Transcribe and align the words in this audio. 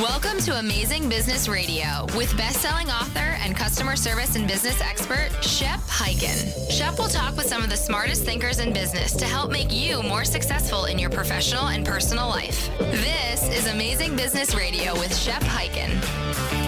Welcome 0.00 0.38
to 0.44 0.58
Amazing 0.58 1.10
Business 1.10 1.46
Radio 1.46 2.06
with 2.16 2.34
best-selling 2.34 2.88
author 2.88 3.36
and 3.42 3.54
customer 3.54 3.96
service 3.96 4.34
and 4.34 4.48
business 4.48 4.80
expert 4.80 5.28
Shep 5.44 5.78
Hyken. 5.80 6.70
Shep 6.70 6.98
will 6.98 7.08
talk 7.08 7.36
with 7.36 7.44
some 7.44 7.62
of 7.62 7.68
the 7.68 7.76
smartest 7.76 8.24
thinkers 8.24 8.60
in 8.60 8.72
business 8.72 9.12
to 9.16 9.26
help 9.26 9.50
make 9.50 9.70
you 9.70 10.02
more 10.02 10.24
successful 10.24 10.86
in 10.86 10.98
your 10.98 11.10
professional 11.10 11.68
and 11.68 11.84
personal 11.84 12.30
life. 12.30 12.70
This 12.78 13.46
is 13.50 13.66
Amazing 13.66 14.16
Business 14.16 14.54
Radio 14.54 14.94
with 14.94 15.14
Shep 15.14 15.42
Hyken. 15.42 16.59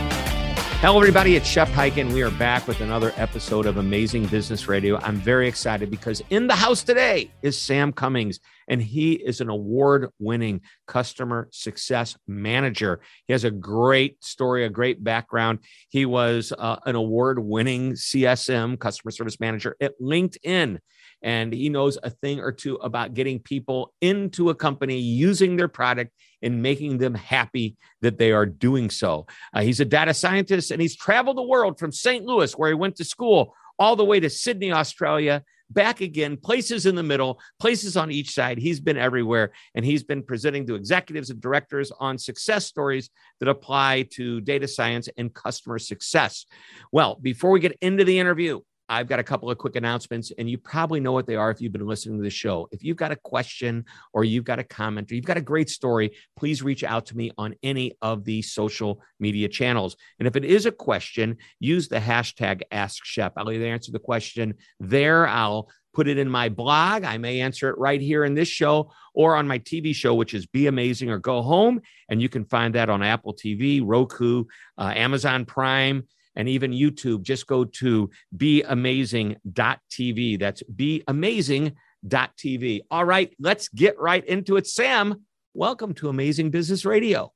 Hello, 0.83 0.99
everybody. 0.99 1.37
It's 1.37 1.47
Shep 1.47 1.69
Hyken. 1.69 2.13
We 2.13 2.23
are 2.23 2.31
back 2.33 2.67
with 2.67 2.81
another 2.81 3.13
episode 3.15 3.67
of 3.67 3.77
Amazing 3.77 4.27
Business 4.27 4.67
Radio. 4.67 4.99
I'm 4.99 5.15
very 5.15 5.47
excited 5.47 5.93
because 5.93 6.21
in 6.31 6.49
the 6.49 6.57
house 6.57 6.83
today 6.83 7.31
is 7.41 7.57
Sam 7.57 7.93
Cummings 7.93 8.41
and 8.67 8.83
he 8.83 9.13
is 9.13 9.41
an 9.41 9.49
award 9.49 10.11
winning 10.19 10.61
customer 10.89 11.49
success 11.53 12.17
manager. 12.27 13.01
He 13.29 13.33
has 13.33 13.45
a 13.45 13.51
great 13.53 14.25
story, 14.25 14.65
a 14.65 14.69
great 14.69 15.05
background. 15.05 15.61
He 15.89 16.05
was 16.05 16.53
uh, 16.59 16.79
an 16.85 16.97
award 16.97 17.39
winning 17.39 17.93
CSM, 17.93 18.77
customer 18.81 19.13
service 19.13 19.39
manager 19.39 19.77
at 19.81 19.93
LinkedIn. 20.01 20.79
And 21.23 21.53
he 21.53 21.69
knows 21.69 21.97
a 22.03 22.11
thing 22.11 22.41
or 22.41 22.51
two 22.51 22.75
about 22.77 23.15
getting 23.15 23.39
people 23.39 23.95
into 24.01 24.51
a 24.51 24.55
company 24.57 24.99
using 24.99 25.55
their 25.55 25.69
product 25.69 26.11
and 26.43 26.63
making 26.63 26.99
them 26.99 27.15
happy 27.15 27.77
that 28.01 28.19
they 28.19 28.33
are 28.33 28.47
doing 28.47 28.91
so. 28.91 29.27
Uh, 29.55 29.63
he's 29.63 29.81
a 29.81 29.85
data 29.85 30.15
scientist 30.15 30.71
and 30.71 30.81
he's 30.81 30.97
traveled 30.97 31.37
the 31.37 31.43
world 31.43 31.79
from 31.79 31.93
St. 31.93 32.25
Louis, 32.25 32.53
where 32.57 32.71
he 32.71 32.75
went 32.75 32.97
to 32.97 33.05
school, 33.05 33.55
all 33.79 33.97
the 33.97 34.05
way 34.05 34.21
to 34.21 34.31
Sydney, 34.31 34.73
Australia, 34.73 35.43
back 35.71 36.01
again, 36.01 36.37
places 36.37 36.87
in 36.87 36.95
the 36.95 37.03
middle, 37.03 37.41
places 37.59 37.97
on 37.97 38.11
each 38.11 38.31
side. 38.31 38.59
He's 38.59 38.81
been 38.81 38.97
everywhere 38.97 39.53
and 39.75 39.85
he's 39.85 40.05
been 40.05 40.23
presenting 40.23 40.67
to 40.67 40.75
executives 40.75 41.31
and 41.31 41.41
directors 41.41 41.91
on 41.99 42.19
success 42.19 42.67
stories 42.67 43.11
that 43.41 43.49
apply 43.49 44.09
to 44.13 44.41
data 44.41 44.69
science 44.69 45.09
and 45.17 45.33
customer 45.33 45.79
success. 45.79 46.47
Well, 46.91 47.19
before 47.21 47.51
we 47.51 47.61
get 47.61 47.79
into 47.81 48.05
the 48.05 48.19
interview, 48.19 48.61
I've 48.93 49.09
got 49.09 49.19
a 49.19 49.25
couple 49.25 49.51
of 49.51 49.57
quick 49.57 49.75
announcements, 49.77 50.33
and 50.37 50.51
you 50.51 50.59
probably 50.59 51.01
know 51.01 51.13
what 51.13 51.27
they 51.27 51.35
are 51.35 51.51
if 51.51 51.63
you've 51.63 51.73
been 51.73 51.87
listening 51.87 52.19
to 52.19 52.23
the 52.23 52.29
show. 52.29 52.69
If 52.73 52.85
you've 52.85 52.99
got 52.99 53.11
a 53.11 53.17
question 53.17 53.87
or 54.13 54.23
you've 54.23 54.45
got 54.45 54.59
a 54.59 54.65
comment 54.65 55.11
or 55.11 55.15
you've 55.15 55.25
got 55.25 55.39
a 55.39 55.41
great 55.43 55.71
story, 55.71 56.13
please 56.37 56.63
reach 56.63 56.85
out 56.85 57.07
to 57.07 57.17
me 57.17 57.31
on 57.39 57.55
any 57.63 57.97
of 58.03 58.25
the 58.25 58.43
social 58.43 59.01
media 59.19 59.49
channels. 59.49 59.97
And 60.19 60.29
if 60.29 60.37
it 60.37 60.45
is 60.45 60.67
a 60.67 60.73
question, 60.73 61.39
use 61.59 61.89
the 61.89 62.01
hashtag 62.01 62.61
AskShep. 62.71 63.33
I'll 63.39 63.51
either 63.51 63.65
answer 63.65 63.93
the 63.93 63.99
question 63.99 64.53
there, 64.79 65.27
I'll 65.27 65.71
put 65.95 66.07
it 66.07 66.19
in 66.19 66.29
my 66.29 66.51
blog. 66.51 67.05
I 67.05 67.17
may 67.17 67.41
answer 67.41 67.71
it 67.71 67.79
right 67.79 68.01
here 68.01 68.25
in 68.25 68.35
this 68.35 68.49
show 68.49 68.93
or 69.15 69.37
on 69.37 69.49
my 69.49 69.59
TV 69.59 69.95
show, 69.95 70.15
which 70.15 70.35
is 70.35 70.47
Be 70.47 70.67
Amazing 70.67 71.09
or 71.09 71.19
Go 71.19 71.41
Home. 71.41 71.81
And 72.11 72.21
you 72.21 72.29
can 72.29 72.45
find 72.45 72.75
that 72.75 72.91
on 72.91 73.03
Apple 73.03 73.35
TV, 73.35 73.81
Roku, 73.83 74.45
uh, 74.77 74.93
Amazon 74.95 75.47
Prime 75.47 76.07
and 76.37 76.49
even 76.49 76.73
YouTube. 76.73 77.23
Just 77.23 77.47
go 77.47 77.65
to 77.65 78.11
beamazing.tv. 78.37 80.39
That's 80.39 80.63
beamazing.tv. 80.75 82.81
All 82.91 83.05
right, 83.05 83.35
let's 83.39 83.69
get 83.69 83.99
right 83.99 84.25
into 84.27 84.57
it. 84.57 84.67
Sam, 84.67 85.25
welcome 85.55 85.95
to 85.95 86.09
Amazing 86.09 86.51
Business 86.51 86.85
Radio. 86.85 87.33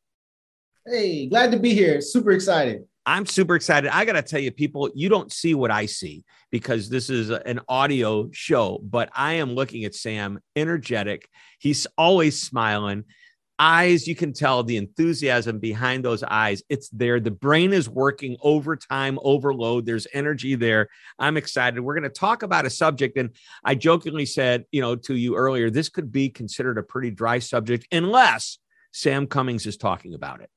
Hey, 0.86 1.26
glad 1.26 1.50
to 1.52 1.58
be 1.58 1.74
here. 1.74 2.00
Super 2.00 2.32
excited. 2.32 2.84
I'm 3.08 3.24
super 3.24 3.54
excited. 3.54 3.94
I 3.94 4.04
got 4.04 4.14
to 4.14 4.22
tell 4.22 4.40
you, 4.40 4.50
people, 4.50 4.90
you 4.94 5.08
don't 5.08 5.32
see 5.32 5.54
what 5.54 5.70
I 5.70 5.86
see 5.86 6.24
because 6.50 6.88
this 6.88 7.08
is 7.08 7.30
an 7.30 7.60
audio 7.68 8.28
show, 8.32 8.80
but 8.82 9.10
I 9.14 9.34
am 9.34 9.54
looking 9.54 9.84
at 9.84 9.94
Sam 9.94 10.40
energetic. 10.56 11.28
He's 11.60 11.86
always 11.96 12.42
smiling 12.42 13.04
eyes, 13.58 14.06
you 14.06 14.14
can 14.14 14.32
tell 14.32 14.62
the 14.62 14.76
enthusiasm 14.76 15.58
behind 15.58 16.04
those 16.04 16.22
eyes. 16.22 16.62
It's 16.68 16.88
there. 16.90 17.20
The 17.20 17.30
brain 17.30 17.72
is 17.72 17.88
working 17.88 18.36
overtime, 18.40 19.18
overload. 19.22 19.86
There's 19.86 20.06
energy 20.12 20.54
there. 20.54 20.88
I'm 21.18 21.36
excited. 21.36 21.80
We're 21.80 21.94
going 21.94 22.04
to 22.04 22.10
talk 22.10 22.42
about 22.42 22.66
a 22.66 22.70
subject. 22.70 23.16
And 23.16 23.30
I 23.64 23.74
jokingly 23.74 24.26
said, 24.26 24.64
you 24.72 24.80
know, 24.80 24.96
to 24.96 25.14
you 25.14 25.36
earlier, 25.36 25.70
this 25.70 25.88
could 25.88 26.12
be 26.12 26.28
considered 26.28 26.78
a 26.78 26.82
pretty 26.82 27.10
dry 27.10 27.38
subject 27.38 27.86
unless 27.92 28.58
Sam 28.92 29.26
Cummings 29.26 29.66
is 29.66 29.76
talking 29.76 30.14
about 30.14 30.40
it. 30.40 30.50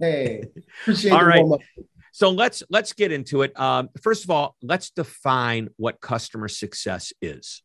Hey, 0.00 0.44
appreciate 0.82 1.12
all 1.12 1.24
right. 1.24 1.44
So 2.12 2.30
let's 2.30 2.62
let's 2.68 2.92
get 2.92 3.10
into 3.10 3.42
it. 3.42 3.58
Um, 3.58 3.88
first 4.02 4.24
of 4.24 4.30
all, 4.30 4.54
let's 4.62 4.90
define 4.90 5.70
what 5.76 6.00
customer 6.00 6.46
success 6.46 7.12
is. 7.22 7.62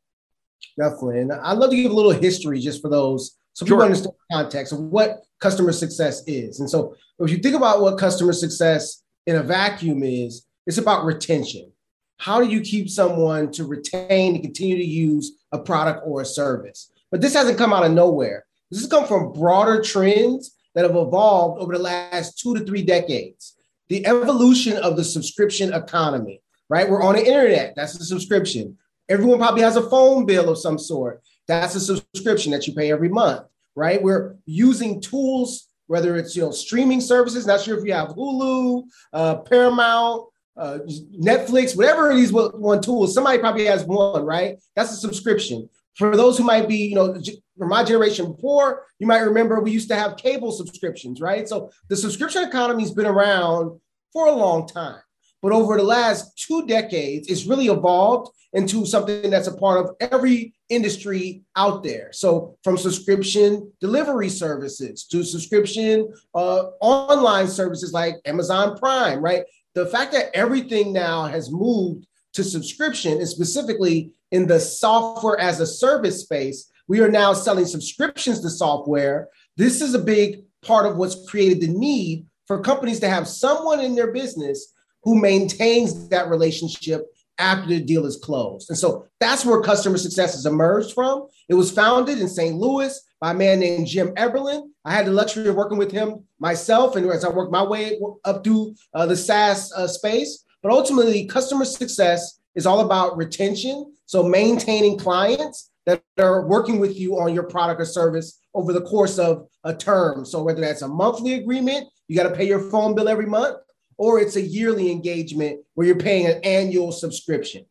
Definitely, 0.80 1.20
and 1.22 1.34
I'd 1.34 1.58
love 1.58 1.70
to 1.72 1.76
give 1.76 1.92
a 1.92 1.94
little 1.94 2.12
history 2.12 2.59
just 2.59 2.81
for 2.81 2.90
those 2.90 3.38
so 3.57 3.66
sure. 3.66 3.78
people 3.78 3.85
understand 3.85 4.13
the 4.13 4.35
context 4.35 4.72
of 4.72 4.78
what 4.78 5.23
customer 5.40 5.72
success 5.72 6.22
is. 6.28 6.59
And 6.59 6.69
so 6.69 6.95
if 7.18 7.31
you 7.31 7.38
think 7.38 7.56
about 7.56 7.81
what 7.81 7.97
customer 7.97 8.31
success 8.31 9.01
in 9.25 9.35
a 9.35 9.41
vacuum 9.41 10.03
is, 10.03 10.45
it's 10.68 10.78
about 10.78 11.06
retention. 11.06 11.72
How 12.17 12.40
do 12.40 12.47
you 12.47 12.62
keep 12.62 12.88
someone 12.88 13.51
to 13.53 13.63
retain 13.63 14.35
and 14.35 14.44
continue 14.44 14.78
to 14.78 14.85
use 14.85 15.40
a 15.51 15.57
product 15.57 16.03
or 16.06 16.22
a 16.22 16.25
service? 16.25 16.91
But 17.09 17.22
this 17.22 17.34
hasn't 17.34 17.57
come 17.57 17.73
out 17.73 17.84
of 17.84 17.94
nowhere. 17.94 18.46
This 18.69 18.81
has 18.81 18.91
come 18.91 19.07
from 19.07 19.34
broader 19.34 19.81
trends 19.81 20.56
that 20.75 20.85
have 20.85 20.96
evolved 20.96 21.59
over 21.59 21.73
the 21.73 21.81
last 21.81 22.38
two 22.38 22.53
to 22.53 22.63
three 22.63 22.84
decades. 22.84 23.56
The 23.90 24.06
evolution 24.06 24.78
of 24.78 24.97
the 24.97 25.03
subscription 25.03 25.73
economy, 25.73 26.44
right? 26.69 26.88
We're 26.88 27.01
on 27.01 27.16
the 27.16 27.25
internet, 27.25 27.73
that's 27.75 28.00
a 28.00 28.06
subscription. 28.06 28.78
Everyone 29.09 29.40
probably 29.40 29.63
has 29.63 29.78
a 29.78 29.90
phone 29.90 30.28
bill 30.28 30.47
of 30.47 30.59
some 30.59 30.78
sort. 30.78 31.23
That's 31.47 31.75
a 31.75 31.80
subscription 31.80 32.52
that 32.52 32.68
you 32.68 32.74
pay 32.74 32.91
every 32.91 33.09
month, 33.09 33.46
right? 33.75 34.02
We're 34.02 34.35
using 34.46 35.02
tools, 35.02 35.68
whether 35.88 36.18
it's 36.18 36.35
you 36.35 36.44
know 36.44 36.52
streaming 36.52 37.02
services. 37.02 37.47
Not 37.47 37.62
sure 37.62 37.78
if 37.78 37.85
you 37.85 37.94
have 37.94 38.09
Hulu, 38.09 38.84
uh, 39.13 39.35
Paramount, 39.38 40.28
uh, 40.58 40.80
Netflix, 41.19 41.75
whatever 41.75 42.13
these 42.13 42.34
one 42.34 42.81
tools. 42.81 43.13
Somebody 43.13 43.38
probably 43.40 43.66
has 43.66 43.85
one, 43.85 44.25
right? 44.25 44.58
That's 44.75 44.91
a 44.91 44.97
subscription. 44.97 45.69
For 45.96 46.16
those 46.16 46.38
who 46.38 46.44
might 46.44 46.68
be, 46.68 46.78
you 46.78 46.96
know, 46.96 47.19
from 47.58 47.69
my 47.69 47.84
generation 47.84 48.31
before, 48.31 48.85
you 49.00 49.08
might 49.08 49.19
remember 49.19 49.59
we 49.59 49.72
used 49.72 49.90
to 49.90 49.96
have 49.96 50.18
cable 50.18 50.52
subscriptions, 50.52 51.22
right? 51.22 51.47
So 51.47 51.72
the 51.90 51.96
subscription 51.96 52.44
economy 52.44 52.84
has 52.84 52.91
been 52.91 53.08
around 53.08 53.79
for 54.14 54.28
a 54.28 54.31
long 54.31 54.68
time. 54.68 55.00
But 55.42 55.52
over 55.52 55.78
the 55.78 55.84
last 55.84 56.38
two 56.38 56.66
decades, 56.66 57.28
it's 57.28 57.46
really 57.46 57.68
evolved 57.68 58.31
into 58.53 58.86
something 58.86 59.30
that's 59.30 59.48
a 59.48 59.56
part 59.56 59.86
of 59.86 59.96
every 60.00 60.53
industry 60.70 61.44
out 61.56 61.84
there. 61.84 62.12
So, 62.12 62.58
from 62.64 62.78
subscription 62.78 63.72
delivery 63.80 64.30
services 64.30 65.06
to 65.06 65.24
subscription 65.24 66.12
uh, 66.34 66.64
online 66.81 67.47
services 67.47 67.94
like 67.94 68.16
Amazon 68.26 68.78
Prime, 68.78 69.22
right? 69.22 69.44
The 69.76 69.86
fact 69.86 70.12
that 70.14 70.31
everything 70.34 70.92
now 70.92 71.26
has 71.26 71.52
moved 71.52 72.08
to 72.34 72.44
subscription, 72.44 73.14
and 73.14 73.28
specifically 73.28 74.14
in 74.31 74.47
the 74.47 74.59
software 74.59 75.40
as 75.40 75.59
a 75.59 75.68
service 75.68 76.22
space, 76.22 76.72
we 76.88 77.00
are 77.02 77.12
now 77.12 77.34
selling 77.34 77.66
subscriptions 77.66 78.42
to 78.42 78.50
software. 78.50 79.28
This 79.56 79.81
is 79.81 79.94
a 79.94 80.00
big 80.00 80.44
part 80.62 80.86
of 80.86 80.97
what's 80.97 81.30
created 81.30 81.62
the 81.62 81.68
need 81.68 82.26
for 82.46 82.61
companies 82.61 83.00
to 83.02 83.09
have 83.09 83.28
someone 83.28 83.79
in 83.79 83.96
their 83.96 84.11
business 84.11 84.73
who 85.08 85.16
maintains 85.16 86.09
that 86.09 86.28
relationship 86.28 87.06
after 87.38 87.70
the 87.70 87.80
deal 87.80 88.06
is 88.06 88.18
closed. 88.18 88.70
And 88.70 88.78
so 88.78 89.08
that's 89.22 89.46
where 89.46 89.62
customer 89.62 89.98
success 89.98 90.34
has 90.34 90.46
emerged 90.46 90.94
from. 90.94 91.30
It 91.48 91.54
was 91.54 91.72
founded 91.72 92.20
in 92.20 92.28
St. 92.28 92.58
Louis 92.58 93.00
by 93.22 93.32
a 93.32 93.34
man 93.34 93.62
named 93.62 93.88
Jim 93.88 94.09
Eberlin. 94.16 94.70
I 94.84 94.92
had 94.92 95.06
the 95.06 95.14
luxury 95.14 95.48
of 95.48 95.56
working 95.56 95.78
with 95.78 95.94
him 95.94 96.26
myself, 96.42 96.98
and 96.98 97.09
as 97.09 97.24
I 97.24 97.30
worked 97.30 97.54
my 97.54 97.64
way 97.64 97.98
up 98.26 98.44
through 98.44 98.76
uh, 98.94 99.06
the 99.06 99.16
SaaS 99.16 99.72
uh, 99.72 99.88
space. 99.88 100.44
But 100.62 100.74
ultimately, 100.74 101.26
customer 101.26 101.64
success 101.64 102.42
is 102.56 102.66
all 102.66 102.82
about 102.82 103.16
retention. 103.16 103.94
So 104.08 104.24
maintaining 104.24 104.98
clients 104.98 105.72
that 105.86 106.04
are 106.20 106.46
working 106.46 106.80
with 106.80 107.00
you 107.00 107.18
on 107.18 107.34
your 107.34 107.44
product 107.44 107.80
or 107.80 107.86
service 107.86 108.42
over 108.54 108.74
the 108.74 108.82
course 108.82 109.18
of 109.18 109.48
a 109.64 109.74
term. 109.74 110.26
So 110.26 110.44
whether 110.44 110.59
that's 110.59 110.82
a 110.82 110.88
monthly 110.90 111.36
agreement, 111.36 111.88
you 112.09 112.18
got 112.18 112.28
to 112.28 112.36
pay 112.36 112.46
your 112.46 112.70
phone 112.70 112.94
bill 112.94 113.08
every 113.08 113.26
month, 113.26 113.58
or 113.97 114.20
it's 114.20 114.35
a 114.35 114.41
yearly 114.41 114.91
engagement 114.91 115.61
where 115.73 115.88
you're 115.88 115.97
paying 115.97 116.28
an 116.28 116.40
annual 116.44 116.91
subscription. 116.91 117.66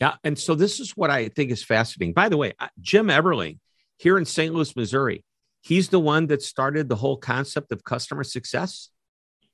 Yeah. 0.00 0.14
And 0.24 0.38
so 0.38 0.54
this 0.54 0.80
is 0.80 0.96
what 0.96 1.10
I 1.10 1.28
think 1.28 1.50
is 1.50 1.62
fascinating. 1.62 2.14
By 2.14 2.28
the 2.28 2.36
way, 2.36 2.54
uh, 2.58 2.68
Jim 2.80 3.08
Eberling 3.08 3.58
here 3.98 4.16
in 4.16 4.24
St. 4.24 4.54
Louis, 4.54 4.74
Missouri, 4.76 5.24
he's 5.60 5.88
the 5.88 5.98
one 6.00 6.28
that 6.28 6.42
started 6.42 6.88
the 6.88 6.96
whole 6.96 7.16
concept 7.16 7.72
of 7.72 7.84
customer 7.84 8.24
success? 8.24 8.90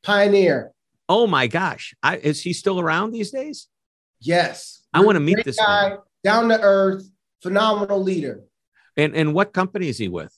Pioneer. 0.02 0.72
Oh 1.08 1.26
my 1.26 1.46
gosh. 1.46 1.94
I, 2.02 2.18
is 2.18 2.42
he 2.42 2.52
still 2.52 2.78
around 2.78 3.12
these 3.12 3.30
days? 3.30 3.68
Yes. 4.20 4.82
I 4.92 5.00
want 5.00 5.16
to 5.16 5.20
meet 5.20 5.44
this 5.44 5.56
guy. 5.56 5.90
Man. 5.90 5.98
Down 6.22 6.48
to 6.48 6.60
earth, 6.60 7.04
phenomenal 7.42 8.02
leader. 8.02 8.44
And 8.96 9.14
and 9.14 9.34
what 9.34 9.52
company 9.52 9.88
is 9.88 9.98
he 9.98 10.08
with? 10.08 10.32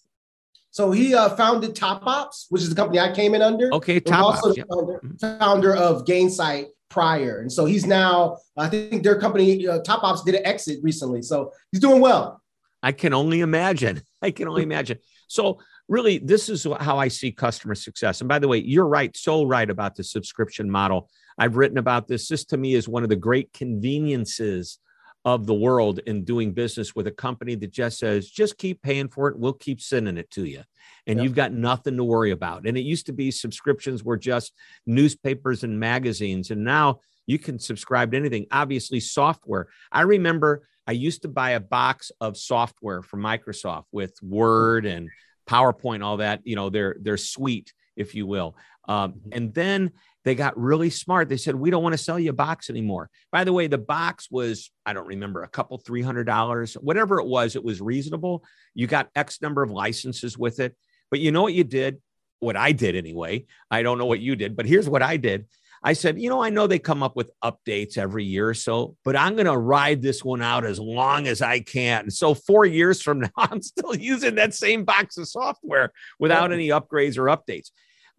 So 0.76 0.90
he 0.90 1.14
uh, 1.14 1.30
founded 1.36 1.74
TopOPPS, 1.74 2.48
which 2.50 2.60
is 2.60 2.68
the 2.68 2.74
company 2.74 3.00
I 3.00 3.10
came 3.10 3.34
in 3.34 3.40
under. 3.40 3.72
Okay, 3.72 3.98
TopOPPS. 3.98 4.58
Yep. 4.58 4.66
Founder, 4.68 5.00
mm-hmm. 5.02 5.38
founder 5.38 5.74
of 5.74 6.04
Gainsight 6.04 6.66
prior, 6.90 7.40
and 7.40 7.50
so 7.50 7.64
he's 7.64 7.86
now. 7.86 8.36
I 8.58 8.68
think 8.68 9.02
their 9.02 9.18
company 9.18 9.66
uh, 9.66 9.78
TopOPPS 9.80 10.26
did 10.26 10.34
an 10.34 10.46
exit 10.46 10.80
recently, 10.82 11.22
so 11.22 11.50
he's 11.72 11.80
doing 11.80 12.02
well. 12.02 12.42
I 12.82 12.92
can 12.92 13.14
only 13.14 13.40
imagine. 13.40 14.02
I 14.20 14.30
can 14.32 14.48
only 14.48 14.64
imagine. 14.64 14.98
So 15.28 15.60
really, 15.88 16.18
this 16.18 16.50
is 16.50 16.66
how 16.78 16.98
I 16.98 17.08
see 17.08 17.32
customer 17.32 17.74
success. 17.74 18.20
And 18.20 18.28
by 18.28 18.38
the 18.38 18.46
way, 18.46 18.58
you're 18.58 18.86
right, 18.86 19.16
so 19.16 19.44
right 19.44 19.70
about 19.70 19.94
the 19.94 20.04
subscription 20.04 20.70
model. 20.70 21.08
I've 21.38 21.56
written 21.56 21.78
about 21.78 22.06
this. 22.06 22.28
This 22.28 22.44
to 22.46 22.58
me 22.58 22.74
is 22.74 22.86
one 22.86 23.02
of 23.02 23.08
the 23.08 23.16
great 23.16 23.50
conveniences 23.54 24.78
of 25.26 25.44
the 25.44 25.52
world 25.52 25.98
in 26.06 26.22
doing 26.22 26.52
business 26.52 26.94
with 26.94 27.08
a 27.08 27.10
company 27.10 27.56
that 27.56 27.72
just 27.72 27.98
says, 27.98 28.30
just 28.30 28.56
keep 28.58 28.80
paying 28.80 29.08
for 29.08 29.28
it. 29.28 29.36
We'll 29.36 29.54
keep 29.54 29.80
sending 29.80 30.16
it 30.16 30.30
to 30.30 30.44
you. 30.44 30.62
And 31.08 31.18
yep. 31.18 31.24
you've 31.24 31.34
got 31.34 31.52
nothing 31.52 31.96
to 31.96 32.04
worry 32.04 32.30
about. 32.30 32.64
And 32.64 32.78
it 32.78 32.82
used 32.82 33.06
to 33.06 33.12
be 33.12 33.32
subscriptions 33.32 34.04
were 34.04 34.16
just 34.16 34.52
newspapers 34.86 35.64
and 35.64 35.80
magazines. 35.80 36.52
And 36.52 36.62
now 36.62 37.00
you 37.26 37.40
can 37.40 37.58
subscribe 37.58 38.12
to 38.12 38.16
anything, 38.16 38.46
obviously, 38.52 39.00
software. 39.00 39.66
I 39.90 40.02
remember 40.02 40.62
I 40.86 40.92
used 40.92 41.22
to 41.22 41.28
buy 41.28 41.50
a 41.50 41.60
box 41.60 42.12
of 42.20 42.36
software 42.36 43.02
from 43.02 43.20
Microsoft 43.20 43.86
with 43.90 44.14
Word 44.22 44.86
and 44.86 45.10
PowerPoint, 45.48 46.04
all 46.04 46.18
that, 46.18 46.42
you 46.44 46.54
know, 46.54 46.70
their, 46.70 46.94
their 47.00 47.16
suite, 47.16 47.72
if 47.96 48.14
you 48.14 48.28
will. 48.28 48.56
Um, 48.88 49.14
mm-hmm. 49.14 49.28
and 49.32 49.54
then 49.54 49.90
they 50.26 50.34
got 50.34 50.58
really 50.58 50.90
smart. 50.90 51.28
They 51.28 51.36
said, 51.36 51.54
We 51.54 51.70
don't 51.70 51.84
want 51.84 51.92
to 51.92 51.98
sell 51.98 52.18
you 52.18 52.30
a 52.30 52.34
box 52.34 52.68
anymore. 52.68 53.08
By 53.30 53.44
the 53.44 53.52
way, 53.52 53.68
the 53.68 53.78
box 53.78 54.28
was, 54.28 54.72
I 54.84 54.92
don't 54.92 55.06
remember, 55.06 55.44
a 55.44 55.48
couple, 55.48 55.78
$300, 55.78 56.74
whatever 56.78 57.20
it 57.20 57.26
was, 57.28 57.54
it 57.54 57.62
was 57.62 57.80
reasonable. 57.80 58.42
You 58.74 58.88
got 58.88 59.08
X 59.14 59.40
number 59.40 59.62
of 59.62 59.70
licenses 59.70 60.36
with 60.36 60.58
it. 60.58 60.74
But 61.12 61.20
you 61.20 61.30
know 61.30 61.42
what 61.42 61.54
you 61.54 61.62
did? 61.62 62.02
What 62.40 62.56
I 62.56 62.72
did 62.72 62.96
anyway. 62.96 63.46
I 63.70 63.84
don't 63.84 63.98
know 63.98 64.06
what 64.06 64.18
you 64.18 64.34
did, 64.34 64.56
but 64.56 64.66
here's 64.66 64.88
what 64.88 65.00
I 65.00 65.16
did. 65.16 65.46
I 65.80 65.92
said, 65.92 66.20
you 66.20 66.28
know, 66.28 66.42
I 66.42 66.50
know 66.50 66.66
they 66.66 66.80
come 66.80 67.04
up 67.04 67.14
with 67.14 67.30
updates 67.44 67.96
every 67.96 68.24
year 68.24 68.48
or 68.48 68.54
so, 68.54 68.96
but 69.04 69.14
I'm 69.14 69.34
going 69.34 69.46
to 69.46 69.56
ride 69.56 70.02
this 70.02 70.24
one 70.24 70.42
out 70.42 70.64
as 70.64 70.80
long 70.80 71.28
as 71.28 71.40
I 71.40 71.60
can. 71.60 72.10
So, 72.10 72.34
four 72.34 72.64
years 72.66 73.00
from 73.00 73.20
now, 73.20 73.30
I'm 73.36 73.62
still 73.62 73.94
using 73.94 74.34
that 74.34 74.54
same 74.54 74.84
box 74.84 75.18
of 75.18 75.28
software 75.28 75.92
without 76.18 76.52
any 76.52 76.70
upgrades 76.70 77.16
or 77.16 77.26
updates. 77.26 77.70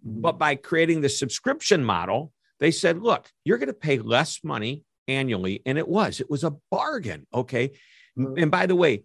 But 0.07 0.39
by 0.39 0.55
creating 0.55 1.01
the 1.01 1.09
subscription 1.09 1.83
model, 1.83 2.31
they 2.59 2.71
said, 2.71 3.01
look, 3.01 3.29
you're 3.43 3.57
going 3.57 3.67
to 3.67 3.73
pay 3.73 3.99
less 3.99 4.43
money 4.43 4.83
annually. 5.07 5.61
And 5.65 5.77
it 5.77 5.87
was, 5.87 6.19
it 6.19 6.29
was 6.29 6.43
a 6.43 6.55
bargain. 6.71 7.27
Okay. 7.33 7.69
Mm-hmm. 8.17 8.37
And 8.37 8.51
by 8.51 8.65
the 8.65 8.75
way, 8.75 9.03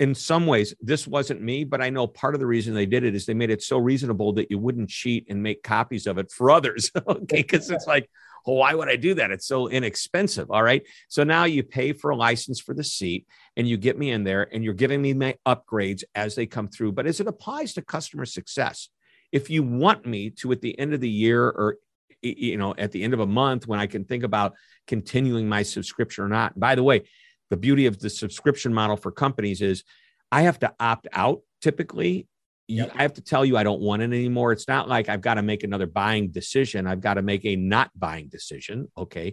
in 0.00 0.14
some 0.14 0.46
ways, 0.46 0.74
this 0.80 1.06
wasn't 1.06 1.40
me, 1.40 1.64
but 1.64 1.80
I 1.80 1.90
know 1.90 2.06
part 2.06 2.34
of 2.34 2.40
the 2.40 2.46
reason 2.46 2.74
they 2.74 2.86
did 2.86 3.04
it 3.04 3.14
is 3.14 3.26
they 3.26 3.34
made 3.34 3.50
it 3.50 3.62
so 3.62 3.78
reasonable 3.78 4.32
that 4.34 4.50
you 4.50 4.58
wouldn't 4.58 4.90
cheat 4.90 5.26
and 5.28 5.42
make 5.42 5.62
copies 5.62 6.06
of 6.06 6.18
it 6.18 6.32
for 6.32 6.50
others. 6.50 6.90
okay. 7.08 7.42
Because 7.42 7.70
it's 7.70 7.86
like, 7.86 8.10
well, 8.44 8.56
why 8.56 8.74
would 8.74 8.88
I 8.88 8.96
do 8.96 9.14
that? 9.14 9.30
It's 9.30 9.46
so 9.46 9.68
inexpensive. 9.68 10.50
All 10.50 10.62
right. 10.62 10.82
So 11.08 11.24
now 11.24 11.44
you 11.44 11.62
pay 11.62 11.92
for 11.92 12.10
a 12.10 12.16
license 12.16 12.60
for 12.60 12.74
the 12.74 12.84
seat 12.84 13.26
and 13.56 13.68
you 13.68 13.76
get 13.76 13.96
me 13.96 14.10
in 14.10 14.24
there 14.24 14.48
and 14.52 14.62
you're 14.62 14.74
giving 14.74 15.00
me 15.00 15.14
my 15.14 15.36
upgrades 15.46 16.04
as 16.14 16.34
they 16.34 16.46
come 16.46 16.68
through. 16.68 16.92
But 16.92 17.06
as 17.06 17.20
it 17.20 17.28
applies 17.28 17.74
to 17.74 17.82
customer 17.82 18.26
success, 18.26 18.88
if 19.34 19.50
you 19.50 19.64
want 19.64 20.06
me 20.06 20.30
to 20.30 20.52
at 20.52 20.62
the 20.62 20.78
end 20.78 20.94
of 20.94 21.00
the 21.00 21.10
year 21.10 21.44
or 21.44 21.76
you 22.22 22.56
know 22.56 22.74
at 22.78 22.92
the 22.92 23.02
end 23.02 23.12
of 23.12 23.20
a 23.20 23.26
month 23.26 23.66
when 23.66 23.78
i 23.78 23.86
can 23.86 24.04
think 24.04 24.22
about 24.22 24.54
continuing 24.86 25.48
my 25.48 25.62
subscription 25.62 26.24
or 26.24 26.28
not. 26.28 26.58
By 26.58 26.74
the 26.74 26.82
way 26.82 27.02
the 27.50 27.56
beauty 27.56 27.86
of 27.86 27.98
the 27.98 28.08
subscription 28.08 28.72
model 28.72 28.96
for 28.96 29.10
companies 29.10 29.60
is 29.60 29.84
i 30.32 30.42
have 30.42 30.58
to 30.60 30.72
opt 30.80 31.08
out 31.12 31.40
typically. 31.60 32.28
Yep. 32.66 32.92
i 32.94 33.02
have 33.02 33.12
to 33.14 33.20
tell 33.20 33.44
you 33.44 33.58
i 33.58 33.62
don't 33.62 33.82
want 33.82 34.00
it 34.00 34.06
anymore. 34.06 34.52
It's 34.52 34.68
not 34.68 34.88
like 34.88 35.08
i've 35.08 35.20
got 35.20 35.34
to 35.34 35.42
make 35.42 35.64
another 35.64 35.86
buying 35.86 36.30
decision. 36.30 36.86
I've 36.86 37.02
got 37.02 37.14
to 37.14 37.22
make 37.22 37.44
a 37.44 37.56
not 37.56 37.90
buying 37.98 38.28
decision 38.28 38.88
okay? 38.96 39.30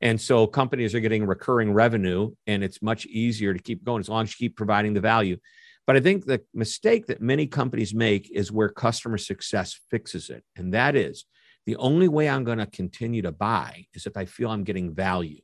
And 0.00 0.20
so 0.20 0.48
companies 0.48 0.96
are 0.96 1.00
getting 1.00 1.24
recurring 1.24 1.72
revenue 1.72 2.32
and 2.48 2.64
it's 2.64 2.82
much 2.82 3.06
easier 3.06 3.54
to 3.54 3.62
keep 3.62 3.84
going 3.84 4.00
as 4.00 4.08
long 4.08 4.24
as 4.24 4.30
you 4.30 4.48
keep 4.48 4.56
providing 4.56 4.94
the 4.94 5.00
value 5.00 5.36
but 5.86 5.96
I 5.96 6.00
think 6.00 6.24
the 6.24 6.42
mistake 6.54 7.06
that 7.06 7.20
many 7.20 7.46
companies 7.46 7.94
make 7.94 8.30
is 8.30 8.52
where 8.52 8.68
customer 8.68 9.18
success 9.18 9.78
fixes 9.90 10.30
it. 10.30 10.44
And 10.56 10.74
that 10.74 10.94
is 10.94 11.24
the 11.66 11.76
only 11.76 12.08
way 12.08 12.28
I'm 12.28 12.44
going 12.44 12.58
to 12.58 12.66
continue 12.66 13.22
to 13.22 13.32
buy 13.32 13.86
is 13.94 14.06
if 14.06 14.16
I 14.16 14.24
feel 14.24 14.50
I'm 14.50 14.64
getting 14.64 14.94
value. 14.94 15.40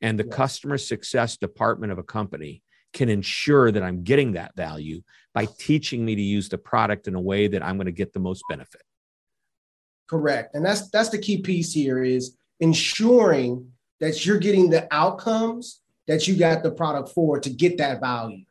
And 0.00 0.18
the 0.18 0.24
customer 0.24 0.78
success 0.78 1.36
department 1.36 1.92
of 1.92 1.98
a 1.98 2.02
company 2.02 2.62
can 2.92 3.08
ensure 3.08 3.70
that 3.70 3.82
I'm 3.82 4.02
getting 4.02 4.32
that 4.32 4.56
value 4.56 5.02
by 5.34 5.46
teaching 5.58 6.04
me 6.04 6.14
to 6.14 6.22
use 6.22 6.48
the 6.48 6.58
product 6.58 7.08
in 7.08 7.14
a 7.14 7.20
way 7.20 7.46
that 7.46 7.62
I'm 7.62 7.76
going 7.76 7.86
to 7.86 7.92
get 7.92 8.12
the 8.12 8.20
most 8.20 8.42
benefit. 8.48 8.82
Correct. 10.08 10.54
And 10.54 10.64
that's 10.64 10.88
that's 10.90 11.10
the 11.10 11.18
key 11.18 11.42
piece 11.42 11.72
here 11.72 12.02
is 12.02 12.36
ensuring 12.60 13.72
that 14.00 14.24
you're 14.24 14.38
getting 14.38 14.70
the 14.70 14.86
outcomes 14.90 15.82
that 16.06 16.26
you 16.26 16.36
got 16.36 16.62
the 16.62 16.70
product 16.70 17.10
for 17.10 17.38
to 17.40 17.50
get 17.50 17.76
that 17.78 18.00
value. 18.00 18.45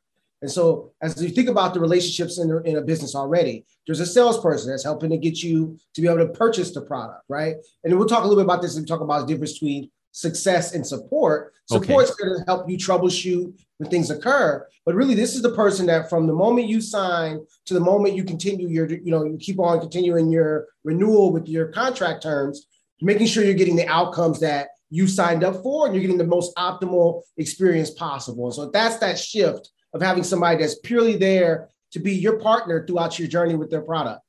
And 0.46 0.52
so, 0.52 0.92
as 1.02 1.20
you 1.20 1.30
think 1.30 1.50
about 1.50 1.74
the 1.74 1.80
relationships 1.80 2.38
in, 2.38 2.52
in 2.66 2.78
a 2.78 2.82
business 2.84 3.16
already, 3.16 3.66
there's 3.88 4.00
a 4.00 4.06
salesperson 4.06 4.70
that's 4.70 4.84
helping 4.84 5.10
to 5.10 5.18
get 5.18 5.42
you 5.42 5.76
to 5.96 6.02
be 6.02 6.08
able 6.08 6.20
to 6.20 6.28
purchase 6.28 6.72
the 6.72 6.82
product, 6.82 7.24
right? 7.28 7.56
And 7.84 7.98
we'll 7.98 8.08
talk 8.08 8.24
a 8.24 8.28
little 8.28 8.44
bit 8.44 8.46
about 8.46 8.62
this 8.62 8.78
and 8.78 8.88
talk 8.88 9.02
about 9.02 9.22
the 9.22 9.34
difference 9.34 9.54
between 9.54 9.90
success 10.12 10.76
and 10.76 10.86
support. 10.86 11.54
Support's 11.66 12.12
okay. 12.12 12.26
going 12.26 12.38
to 12.38 12.46
help 12.46 12.70
you 12.70 12.78
troubleshoot 12.78 13.60
when 13.80 13.90
things 13.90 14.12
occur, 14.12 14.68
but 14.86 14.94
really, 14.94 15.16
this 15.16 15.34
is 15.34 15.42
the 15.42 15.56
person 15.56 15.88
that 15.88 16.12
from 16.12 16.28
the 16.28 16.34
moment 16.34 16.68
you 16.68 16.80
sign 16.80 17.44
to 17.66 17.74
the 17.74 17.80
moment 17.80 18.16
you 18.16 18.24
continue 18.24 18.68
your, 18.68 18.88
you 18.88 19.10
know, 19.10 19.26
you 19.26 19.40
keep 19.40 19.60
on 19.60 19.80
continuing 19.80 20.30
your 20.30 20.68
renewal 20.84 21.34
with 21.34 21.48
your 21.48 21.70
contract 21.70 22.22
terms, 22.22 22.68
making 23.02 23.26
sure 23.26 23.44
you're 23.44 23.56
getting 23.56 23.78
the 23.78 23.88
outcomes 23.88 24.40
that 24.42 24.68
you 24.92 25.08
signed 25.08 25.44
up 25.44 25.64
for 25.64 25.88
and 25.88 25.96
you're 25.96 26.04
getting 26.04 26.20
the 26.20 26.24
most 26.24 26.56
optimal 26.56 27.24
experience 27.38 27.90
possible. 27.90 28.46
And 28.46 28.54
so 28.54 28.70
that's 28.70 29.00
that 29.00 29.18
shift 29.18 29.72
of 29.96 30.02
having 30.02 30.24
somebody 30.24 30.58
that's 30.58 30.78
purely 30.80 31.16
there 31.16 31.70
to 31.92 32.00
be 32.00 32.14
your 32.14 32.38
partner 32.38 32.86
throughout 32.86 33.18
your 33.18 33.30
journey 33.30 33.56
with 33.56 33.72
their 33.72 33.82
product. 33.82 34.22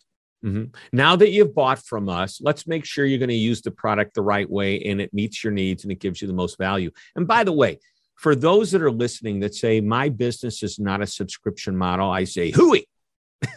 Mm-hmm. 0.44 0.66
Now 0.92 1.16
that 1.16 1.30
you've 1.30 1.54
bought 1.54 1.84
from 1.84 2.08
us, 2.08 2.40
let's 2.40 2.68
make 2.68 2.84
sure 2.84 3.04
you're 3.04 3.18
going 3.18 3.30
to 3.30 3.34
use 3.34 3.62
the 3.62 3.72
product 3.72 4.14
the 4.14 4.22
right 4.22 4.48
way 4.48 4.80
and 4.82 5.00
it 5.00 5.12
meets 5.12 5.42
your 5.42 5.52
needs 5.52 5.82
and 5.82 5.90
it 5.90 5.98
gives 5.98 6.22
you 6.22 6.28
the 6.28 6.34
most 6.34 6.56
value. 6.56 6.92
And 7.16 7.26
by 7.26 7.42
the 7.42 7.52
way, 7.52 7.80
for 8.14 8.36
those 8.36 8.70
that 8.70 8.80
are 8.80 8.92
listening 8.92 9.40
that 9.40 9.56
say, 9.56 9.80
my 9.80 10.08
business 10.08 10.62
is 10.62 10.78
not 10.78 11.02
a 11.02 11.06
subscription 11.06 11.76
model, 11.76 12.08
I 12.08 12.24
say, 12.24 12.52
hooey. 12.52 12.86